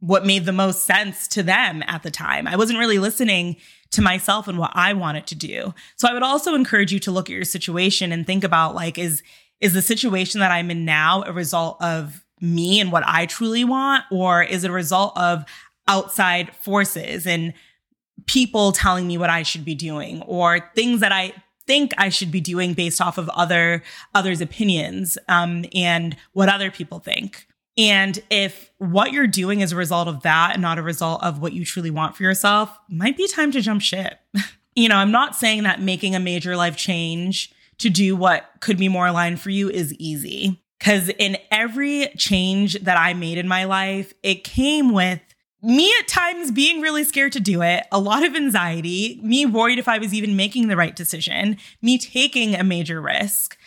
what 0.00 0.26
made 0.26 0.44
the 0.44 0.52
most 0.52 0.84
sense 0.84 1.26
to 1.28 1.42
them 1.42 1.82
at 1.86 2.02
the 2.02 2.10
time. 2.10 2.46
I 2.46 2.56
wasn't 2.56 2.78
really 2.78 2.98
listening 2.98 3.56
to 3.92 4.02
myself 4.02 4.46
and 4.48 4.58
what 4.58 4.72
I 4.74 4.92
wanted 4.92 5.26
to 5.28 5.34
do. 5.34 5.72
So 5.96 6.06
I 6.06 6.12
would 6.12 6.22
also 6.22 6.54
encourage 6.54 6.92
you 6.92 7.00
to 7.00 7.10
look 7.10 7.30
at 7.30 7.34
your 7.34 7.44
situation 7.44 8.12
and 8.12 8.26
think 8.26 8.44
about 8.44 8.74
like, 8.74 8.98
is, 8.98 9.22
is 9.60 9.72
the 9.72 9.82
situation 9.82 10.40
that 10.40 10.52
I'm 10.52 10.70
in 10.70 10.84
now 10.84 11.22
a 11.22 11.32
result 11.32 11.80
of 11.80 12.22
me 12.40 12.80
and 12.80 12.92
what 12.92 13.02
I 13.06 13.24
truly 13.26 13.64
want? 13.64 14.04
Or 14.10 14.42
is 14.42 14.62
it 14.62 14.70
a 14.70 14.74
result 14.74 15.16
of 15.16 15.44
outside 15.88 16.54
forces 16.56 17.26
and 17.26 17.52
people 18.26 18.72
telling 18.72 19.06
me 19.06 19.18
what 19.18 19.30
I 19.30 19.42
should 19.42 19.64
be 19.64 19.74
doing 19.74 20.22
or 20.22 20.70
things 20.74 21.00
that 21.00 21.12
I 21.12 21.32
think 21.66 21.92
I 21.98 22.08
should 22.08 22.30
be 22.30 22.40
doing 22.40 22.74
based 22.74 23.00
off 23.00 23.18
of 23.18 23.28
other 23.30 23.82
others' 24.14 24.40
opinions 24.40 25.18
um, 25.28 25.64
and 25.74 26.16
what 26.32 26.48
other 26.48 26.70
people 26.70 26.98
think. 26.98 27.46
And 27.76 28.18
if 28.28 28.72
what 28.78 29.12
you're 29.12 29.28
doing 29.28 29.60
is 29.60 29.70
a 29.70 29.76
result 29.76 30.08
of 30.08 30.22
that 30.22 30.54
and 30.54 30.62
not 30.62 30.78
a 30.78 30.82
result 30.82 31.22
of 31.22 31.40
what 31.40 31.52
you 31.52 31.64
truly 31.64 31.90
want 31.90 32.16
for 32.16 32.24
yourself, 32.24 32.76
might 32.88 33.16
be 33.16 33.28
time 33.28 33.52
to 33.52 33.60
jump 33.60 33.82
ship. 33.82 34.18
you 34.74 34.88
know, 34.88 34.96
I'm 34.96 35.12
not 35.12 35.36
saying 35.36 35.62
that 35.62 35.80
making 35.80 36.16
a 36.16 36.20
major 36.20 36.56
life 36.56 36.76
change 36.76 37.52
to 37.78 37.88
do 37.88 38.16
what 38.16 38.50
could 38.60 38.78
be 38.78 38.88
more 38.88 39.06
aligned 39.06 39.40
for 39.40 39.50
you 39.50 39.70
is 39.70 39.94
easy. 39.94 40.60
Because 40.78 41.08
in 41.08 41.36
every 41.50 42.08
change 42.16 42.74
that 42.80 42.96
I 42.98 43.14
made 43.14 43.38
in 43.38 43.46
my 43.46 43.64
life, 43.64 44.12
it 44.22 44.42
came 44.42 44.92
with 44.92 45.20
me 45.62 45.92
at 45.98 46.08
times 46.08 46.50
being 46.50 46.80
really 46.80 47.04
scared 47.04 47.32
to 47.32 47.40
do 47.40 47.62
it, 47.62 47.84
a 47.90 47.98
lot 47.98 48.24
of 48.24 48.36
anxiety, 48.36 49.20
me 49.22 49.44
worried 49.44 49.78
if 49.78 49.88
I 49.88 49.98
was 49.98 50.14
even 50.14 50.36
making 50.36 50.68
the 50.68 50.76
right 50.76 50.94
decision, 50.94 51.56
me 51.82 51.98
taking 51.98 52.54
a 52.54 52.62
major 52.62 53.00
risk. 53.00 53.58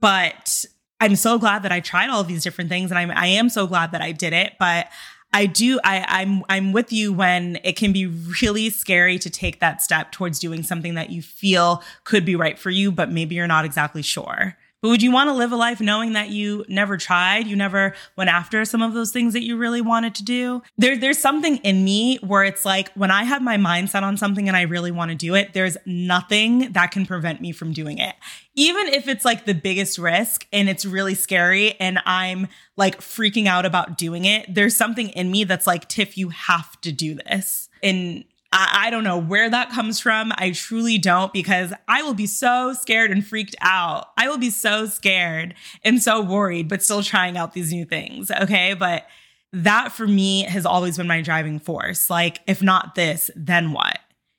But 0.00 0.64
I'm 1.00 1.16
so 1.16 1.38
glad 1.38 1.62
that 1.62 1.72
I 1.72 1.80
tried 1.80 2.10
all 2.10 2.24
these 2.24 2.42
different 2.42 2.68
things 2.68 2.90
and 2.90 2.98
I'm 2.98 3.10
I 3.10 3.26
am 3.26 3.48
so 3.48 3.66
glad 3.66 3.92
that 3.92 4.02
I 4.02 4.12
did 4.12 4.32
it. 4.32 4.54
But 4.58 4.88
I 5.32 5.46
do 5.46 5.80
I, 5.84 6.04
I'm 6.08 6.42
I'm 6.48 6.72
with 6.72 6.92
you 6.92 7.12
when 7.12 7.58
it 7.64 7.76
can 7.76 7.92
be 7.92 8.06
really 8.42 8.68
scary 8.68 9.18
to 9.20 9.30
take 9.30 9.60
that 9.60 9.80
step 9.80 10.12
towards 10.12 10.38
doing 10.38 10.62
something 10.62 10.94
that 10.94 11.10
you 11.10 11.22
feel 11.22 11.82
could 12.04 12.24
be 12.24 12.36
right 12.36 12.58
for 12.58 12.70
you, 12.70 12.92
but 12.92 13.10
maybe 13.10 13.34
you're 13.34 13.46
not 13.46 13.64
exactly 13.64 14.02
sure. 14.02 14.56
But 14.82 14.88
would 14.88 15.02
you 15.02 15.12
want 15.12 15.28
to 15.28 15.34
live 15.34 15.52
a 15.52 15.56
life 15.56 15.80
knowing 15.80 16.14
that 16.14 16.30
you 16.30 16.64
never 16.68 16.96
tried, 16.96 17.46
you 17.46 17.54
never 17.54 17.94
went 18.16 18.30
after 18.30 18.64
some 18.64 18.80
of 18.80 18.94
those 18.94 19.12
things 19.12 19.34
that 19.34 19.42
you 19.42 19.58
really 19.58 19.82
wanted 19.82 20.14
to 20.16 20.24
do? 20.24 20.62
There, 20.78 20.96
there's 20.96 21.18
something 21.18 21.58
in 21.58 21.84
me 21.84 22.18
where 22.22 22.44
it's 22.44 22.64
like 22.64 22.90
when 22.94 23.10
I 23.10 23.24
have 23.24 23.42
my 23.42 23.58
mindset 23.58 24.02
on 24.02 24.16
something 24.16 24.48
and 24.48 24.56
I 24.56 24.62
really 24.62 24.90
want 24.90 25.10
to 25.10 25.14
do 25.14 25.34
it, 25.34 25.52
there's 25.52 25.76
nothing 25.84 26.72
that 26.72 26.92
can 26.92 27.04
prevent 27.04 27.42
me 27.42 27.52
from 27.52 27.72
doing 27.72 27.98
it. 27.98 28.14
Even 28.54 28.88
if 28.88 29.06
it's 29.06 29.24
like 29.24 29.44
the 29.44 29.54
biggest 29.54 29.98
risk 29.98 30.46
and 30.52 30.68
it's 30.68 30.86
really 30.86 31.14
scary 31.14 31.78
and 31.78 31.98
I'm 32.06 32.48
like 32.76 33.00
freaking 33.00 33.46
out 33.46 33.66
about 33.66 33.98
doing 33.98 34.24
it, 34.24 34.54
there's 34.54 34.76
something 34.76 35.10
in 35.10 35.30
me 35.30 35.44
that's 35.44 35.66
like, 35.66 35.88
Tiff, 35.88 36.16
you 36.16 36.30
have 36.30 36.80
to 36.80 36.90
do 36.90 37.14
this. 37.14 37.68
And 37.82 38.24
I, 38.52 38.86
I 38.86 38.90
don't 38.90 39.04
know 39.04 39.18
where 39.18 39.48
that 39.48 39.70
comes 39.70 40.00
from. 40.00 40.32
I 40.36 40.50
truly 40.50 40.98
don't 40.98 41.32
because 41.32 41.72
I 41.88 42.02
will 42.02 42.14
be 42.14 42.26
so 42.26 42.72
scared 42.72 43.10
and 43.10 43.24
freaked 43.24 43.56
out. 43.60 44.08
I 44.18 44.28
will 44.28 44.38
be 44.38 44.50
so 44.50 44.86
scared 44.86 45.54
and 45.84 46.02
so 46.02 46.20
worried, 46.20 46.68
but 46.68 46.82
still 46.82 47.02
trying 47.02 47.36
out 47.36 47.52
these 47.52 47.72
new 47.72 47.84
things. 47.84 48.30
Okay. 48.30 48.74
But 48.74 49.06
that 49.52 49.92
for 49.92 50.06
me 50.06 50.44
has 50.44 50.66
always 50.66 50.96
been 50.96 51.06
my 51.06 51.22
driving 51.22 51.58
force. 51.58 52.10
Like, 52.10 52.40
if 52.46 52.62
not 52.62 52.94
this, 52.94 53.30
then 53.34 53.72
what? 53.72 53.98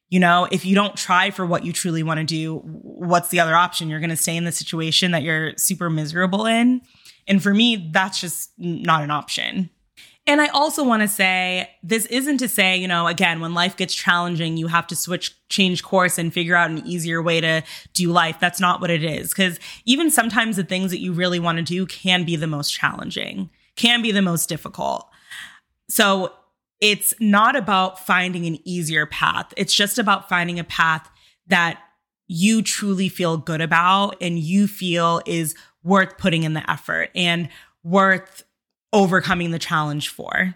You 0.10 0.20
know, 0.20 0.48
if 0.52 0.66
you 0.66 0.76
don't 0.76 0.98
try 0.98 1.32
for 1.32 1.46
what 1.46 1.64
you 1.64 1.72
truly 1.72 2.04
want 2.04 2.20
to 2.20 2.26
do, 2.26 2.58
what's 2.58 3.30
the 3.30 3.40
other 3.40 3.56
option? 3.56 3.90
You're 3.90 4.02
going 4.02 4.10
to 4.10 4.18
stay 4.18 4.36
in 4.36 4.44
the 4.44 4.52
situation 4.52 5.12
that 5.12 5.24
you're 5.24 5.56
super 5.58 5.90
miserable 5.90 6.46
in. 6.46 6.82
And 7.28 7.42
for 7.42 7.54
me, 7.54 7.90
that's 7.94 8.20
just 8.20 8.52
not 8.58 9.04
an 9.04 9.12
option. 9.12 9.70
And 10.28 10.40
I 10.40 10.48
also 10.48 10.84
want 10.84 11.02
to 11.02 11.08
say 11.08 11.70
this 11.82 12.06
isn't 12.06 12.38
to 12.38 12.48
say, 12.48 12.78
you 12.78 12.88
know, 12.88 13.08
again, 13.08 13.40
when 13.40 13.56
life 13.56 13.76
gets 13.76 13.96
challenging, 13.96 14.56
you 14.56 14.68
have 14.68 14.86
to 14.88 14.96
switch, 14.96 15.36
change 15.50 15.84
course 15.84 16.18
and 16.18 16.32
figure 16.32 16.56
out 16.56 16.70
an 16.70 16.86
easier 16.86 17.22
way 17.22 17.42
to 17.42 17.64
do 17.94 18.12
life. 18.12 18.40
That's 18.40 18.60
not 18.60 18.82
what 18.82 18.92
it 18.92 19.04
is. 19.04 19.34
Cause 19.34 19.60
even 19.86 20.12
sometimes 20.12 20.58
the 20.58 20.64
things 20.64 20.92
that 20.92 21.00
you 21.00 21.12
really 21.12 21.40
want 21.40 21.58
to 21.58 21.64
do 21.64 21.88
can 21.88 22.24
be 22.24 22.36
the 22.36 22.48
most 22.48 22.72
challenging, 22.72 23.50
can 23.76 24.04
be 24.04 24.12
the 24.12 24.22
most 24.22 24.48
difficult. 24.48 25.10
So 25.90 26.34
it's 26.80 27.14
not 27.20 27.56
about 27.56 28.06
finding 28.06 28.46
an 28.46 28.60
easier 28.64 29.08
path. 29.08 29.54
It's 29.58 29.74
just 29.74 29.98
about 29.98 30.30
finding 30.30 30.60
a 30.60 30.64
path 30.64 31.10
that 31.48 31.80
you 32.28 32.62
truly 32.62 33.10
feel 33.10 33.38
good 33.38 33.60
about 33.60 34.18
and 34.22 34.38
you 34.38 34.68
feel 34.68 35.22
is 35.26 35.56
worth 35.84 36.18
putting 36.18 36.44
in 36.44 36.54
the 36.54 36.70
effort 36.70 37.10
and 37.16 37.50
worth 37.84 38.44
overcoming 38.94 39.52
the 39.52 39.60
challenge 39.60 40.10
for. 40.10 40.56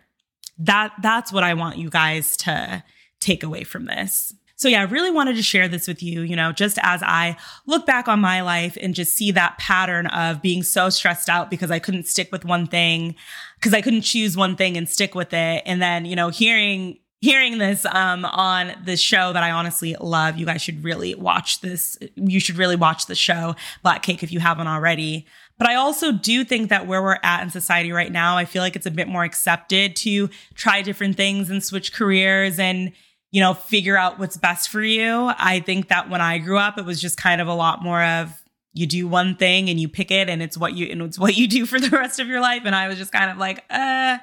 That 0.58 0.94
that's 1.02 1.32
what 1.32 1.44
I 1.44 1.54
want 1.54 1.78
you 1.78 1.90
guys 1.90 2.38
to 2.38 2.84
take 3.20 3.44
away 3.44 3.64
from 3.64 3.86
this. 3.86 4.34
So 4.58 4.70
yeah, 4.70 4.82
I 4.82 4.86
really 4.86 5.12
wanted 5.12 5.36
to 5.36 5.44
share 5.44 5.68
this 5.68 5.86
with 5.86 6.02
you, 6.02 6.22
you 6.22 6.36
know, 6.36 6.54
just 6.54 6.80
as 6.82 7.04
I 7.04 7.36
look 7.66 7.86
back 7.86 8.08
on 8.08 8.22
my 8.22 8.42
life 8.42 8.78
and 8.82 8.96
just 8.96 9.14
see 9.14 9.32
that 9.32 9.58
pattern 9.58 10.08
of 10.08 10.42
being 10.42 10.64
so 10.64 10.90
stressed 10.90 11.28
out 11.28 11.50
because 11.50 11.72
I 11.72 11.80
couldn't 11.80 12.08
stick 12.08 12.32
with 12.32 12.46
one 12.46 12.66
thing, 12.66 13.16
because 13.60 13.74
I 13.74 13.82
couldn't 13.82 14.04
choose 14.04 14.38
one 14.38 14.56
thing 14.56 14.78
and 14.78 14.88
stick 14.88 15.14
with 15.14 15.34
it. 15.34 15.62
And 15.66 15.82
then, 15.82 16.06
you 16.06 16.16
know, 16.16 16.30
hearing 16.30 17.00
hearing 17.22 17.58
this 17.58 17.86
um, 17.86 18.24
on 18.24 18.74
this 18.86 19.00
show 19.00 19.34
that 19.34 19.44
I 19.44 19.52
honestly 19.52 19.96
love. 20.00 20.38
You 20.38 20.46
guys 20.46 20.62
should 20.62 20.84
really 20.84 21.16
watch 21.16 21.62
this. 21.62 21.98
You 22.16 22.40
should 22.40 22.58
really 22.58 22.76
watch 22.76 23.08
the 23.08 23.16
show 23.16 23.56
Black 23.84 24.04
Cake 24.04 24.24
if 24.24 24.32
you 24.32 24.40
haven't 24.40 24.68
already. 24.68 25.26
But 25.58 25.70
I 25.70 25.76
also 25.76 26.12
do 26.12 26.44
think 26.44 26.70
that 26.70 26.86
where 26.86 27.02
we're 27.02 27.20
at 27.24 27.42
in 27.42 27.50
society 27.50 27.92
right 27.92 28.12
now, 28.12 28.38
I 28.38 28.46
feel 28.46 28.62
like 28.62 28.76
it's 28.76 28.86
a 28.86 28.92
bit 28.92 29.08
more 29.08 29.24
accepted 29.24 29.96
to 29.98 30.30
try 30.54 30.82
different 30.82 31.16
things 31.16 31.50
and 31.50 31.64
switch 31.64 31.94
careers 31.94 32.60
and 32.60 32.92
you 33.36 33.42
know, 33.42 33.54
figure 33.54 33.98
out 33.98 34.18
what's 34.18 34.38
best 34.38 34.70
for 34.70 34.82
you. 34.82 35.30
I 35.38 35.60
think 35.60 35.90
that 35.90 36.10
when 36.10 36.22
I 36.22 36.38
grew 36.38 36.58
up, 36.58 36.78
it 36.78 36.86
was 36.86 37.02
just 37.02 37.18
kind 37.18 37.42
of 37.42 37.50
a 37.50 37.54
lot 37.54 37.84
more 37.84 38.02
of 38.02 38.42
you 38.72 38.88
do 38.88 39.10
one 39.10 39.36
thing 39.36 39.70
and 39.70 39.78
you 39.78 39.90
pick 39.90 40.10
it 40.10 40.30
and 40.30 40.42
it's 40.42 40.58
what 40.58 40.74
you 40.74 40.88
and 40.88 41.02
it's 41.02 41.20
what 41.20 41.36
you 41.36 41.46
do 41.46 41.66
for 41.66 41.78
the 41.78 41.90
rest 41.90 42.22
of 42.22 42.28
your 42.28 42.40
life. 42.40 42.62
And 42.64 42.74
I 42.74 42.88
was 42.88 42.98
just 42.98 43.12
kind 43.12 43.30
of 43.30 43.38
like, 43.38 43.66
uh, 43.70 44.20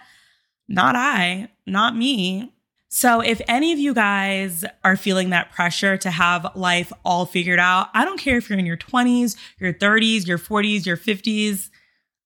not 0.66 0.96
I, 0.96 1.50
not 1.66 1.94
me. 1.94 2.54
So, 2.94 3.20
if 3.22 3.40
any 3.48 3.72
of 3.72 3.78
you 3.78 3.94
guys 3.94 4.66
are 4.84 4.98
feeling 4.98 5.30
that 5.30 5.50
pressure 5.50 5.96
to 5.96 6.10
have 6.10 6.54
life 6.54 6.92
all 7.06 7.24
figured 7.24 7.58
out, 7.58 7.88
I 7.94 8.04
don't 8.04 8.20
care 8.20 8.36
if 8.36 8.50
you're 8.50 8.58
in 8.58 8.66
your 8.66 8.76
20s, 8.76 9.34
your 9.58 9.72
30s, 9.72 10.26
your 10.26 10.36
40s, 10.36 10.84
your 10.84 10.98
50s. 10.98 11.70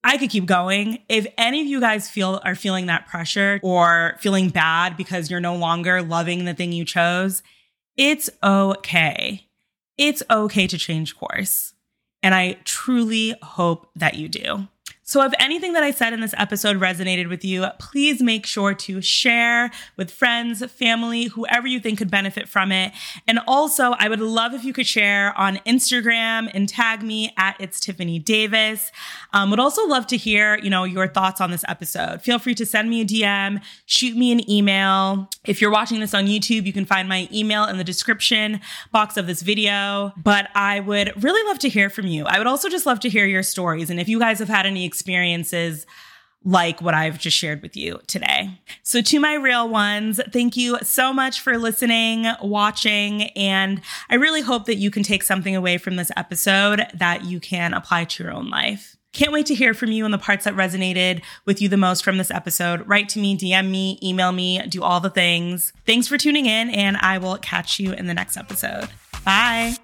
I 0.03 0.19
could 0.19 0.29
keep 0.29 0.45
going. 0.45 1.05
If 1.09 1.29
any 1.39 1.61
of 1.61 1.69
you 1.69 1.79
guys 1.79 2.11
feel 2.11 2.41
are 2.45 2.57
feeling 2.57 2.87
that 2.87 3.07
pressure 3.07 3.61
or 3.63 4.17
feeling 4.19 4.49
bad 4.49 4.97
because 4.97 5.31
you're 5.31 5.39
no 5.39 5.55
longer 5.55 6.03
loving 6.03 6.47
the 6.47 6.55
thing 6.55 6.73
you 6.73 6.85
chose, 6.85 7.45
it's 7.97 8.29
okay. 8.43 9.47
It's 9.97 10.25
okay 10.29 10.67
to 10.67 10.77
change 10.77 11.17
course. 11.17 11.75
And 12.25 12.35
I 12.35 12.55
truly 12.65 13.37
hope 13.41 13.89
that 13.95 14.15
you 14.17 14.29
do. 14.29 14.67
So, 15.09 15.23
if 15.23 15.33
anything 15.39 15.75
that 15.75 15.85
I 15.85 15.93
said 15.93 16.13
in 16.13 16.21
this 16.21 16.35
episode 16.37 16.81
resonated 16.81 17.29
with 17.29 17.45
you, 17.45 17.65
please 17.79 18.21
make 18.21 18.45
sure 18.45 18.75
to 18.75 19.01
share 19.01 19.71
with 19.97 20.11
friends, 20.11 20.69
family, 20.73 21.27
whoever 21.27 21.69
you 21.69 21.79
think 21.79 21.99
could 21.99 22.11
benefit 22.11 22.49
from 22.49 22.73
it. 22.73 22.93
And 23.29 23.39
also, 23.47 23.93
I 24.01 24.09
would 24.09 24.19
love 24.19 24.53
if 24.53 24.65
you 24.65 24.73
could 24.73 24.89
share 24.89 25.33
on 25.39 25.59
Instagram 25.59 26.51
and 26.53 26.69
tag 26.69 27.05
me 27.05 27.33
at 27.37 27.55
It's 27.61 27.79
Tiffanie 27.79 28.23
Davis. 28.23 28.91
Um, 29.33 29.51
would 29.51 29.61
also 29.61 29.87
love 29.87 30.09
to 30.09 30.17
hear, 30.17 30.59
you 30.59 30.71
know, 30.71 30.83
your 30.83 31.07
thoughts 31.07 31.41
on 31.41 31.53
this 31.53 31.65
episode. 31.69 32.21
Feel 32.21 32.41
free 32.41 32.57
to 32.57 32.67
send 32.67 32.91
me 32.91 33.03
a 33.03 33.05
DM, 33.05 33.63
shoot 33.85 34.17
me 34.17 34.33
an 34.33 34.51
email. 34.51 35.31
If 35.45 35.61
you're 35.61 35.71
watching 35.71 36.01
this 36.01 36.15
on 36.15 36.27
YouTube, 36.27 36.67
you 36.67 36.73
can 36.73 36.85
find 36.85 37.09
my 37.09 37.29
email 37.33 37.67
in 37.67 37.79
the 37.79 37.85
description 37.85 38.61
box 38.91 39.17
of 39.17 39.29
this 39.29 39.43
video. 39.43 40.13
But 40.17 40.49
I 40.57 40.81
would 40.81 41.23
really 41.23 41.47
love 41.49 41.61
to 41.61 41.69
hear 41.69 41.91
from 41.91 42.09
you. 42.09 42.25
I 42.25 42.39
would 42.39 42.49
also 42.49 42.69
just 42.69 42.87
love 42.87 42.99
to 43.01 43.09
hear 43.09 43.25
your 43.25 43.45
stories. 43.45 43.89
And 43.89 44.01
if 44.01 44.09
you 44.09 44.19
guys 44.19 44.41
have 44.41 44.49
had 44.49 44.67
any 44.67 44.85
experiences 44.97 45.87
like 46.47 46.81
what 46.81 46.95
I've 46.95 47.19
just 47.19 47.37
shared 47.37 47.61
with 47.61 47.77
you 47.77 48.01
today. 48.07 48.61
So, 48.83 49.03
to 49.03 49.21
my 49.21 49.35
real 49.35 49.69
ones, 49.69 50.21
thank 50.33 50.57
you 50.57 50.79
so 50.83 51.13
much 51.13 51.41
for 51.41 51.59
listening, 51.59 52.27
watching, 52.41 53.25
and 53.31 53.81
I 54.09 54.15
really 54.15 54.43
hope 54.43 54.67
that 54.67 54.77
you 54.77 54.91
can 54.91 55.03
take 55.03 55.25
something 55.25 55.57
away 55.57 55.77
from 55.77 55.97
this 55.97 56.13
episode 56.17 56.87
that 56.95 57.25
you 57.25 57.41
can 57.41 57.75
apply 57.75 58.05
to 58.05 58.23
your 58.23 58.33
own 58.33 58.49
life. 58.49 58.97
Can't 59.13 59.33
wait 59.33 59.47
to 59.47 59.55
hear 59.55 59.75
from 59.75 59.91
you 59.91 60.05
on 60.05 60.11
the 60.11 60.19
parts 60.19 60.45
that 60.45 60.55
resonated 60.55 61.23
with 61.47 61.61
you 61.61 61.69
the 61.69 61.79
most 61.79 62.05
from 62.05 62.19
this 62.19 62.31
episode. 62.31 62.87
Write 62.87 63.09
to 63.11 63.19
me, 63.19 63.37
DM 63.37 63.71
me, 63.71 63.99
email 64.03 64.31
me, 64.31 64.61
do 64.69 64.83
all 64.83 65.01
the 65.01 65.11
things. 65.11 65.73
Thanks 65.87 66.07
for 66.07 66.19
tuning 66.19 66.47
in, 66.47 66.71
and 66.71 66.97
I 66.99 67.19
will 67.19 67.39
catch 67.39 67.81
you 67.81 67.93
in 67.93 68.07
the 68.07 68.15
next 68.15 68.37
episode. 68.37 68.89
Bye. 69.25 69.77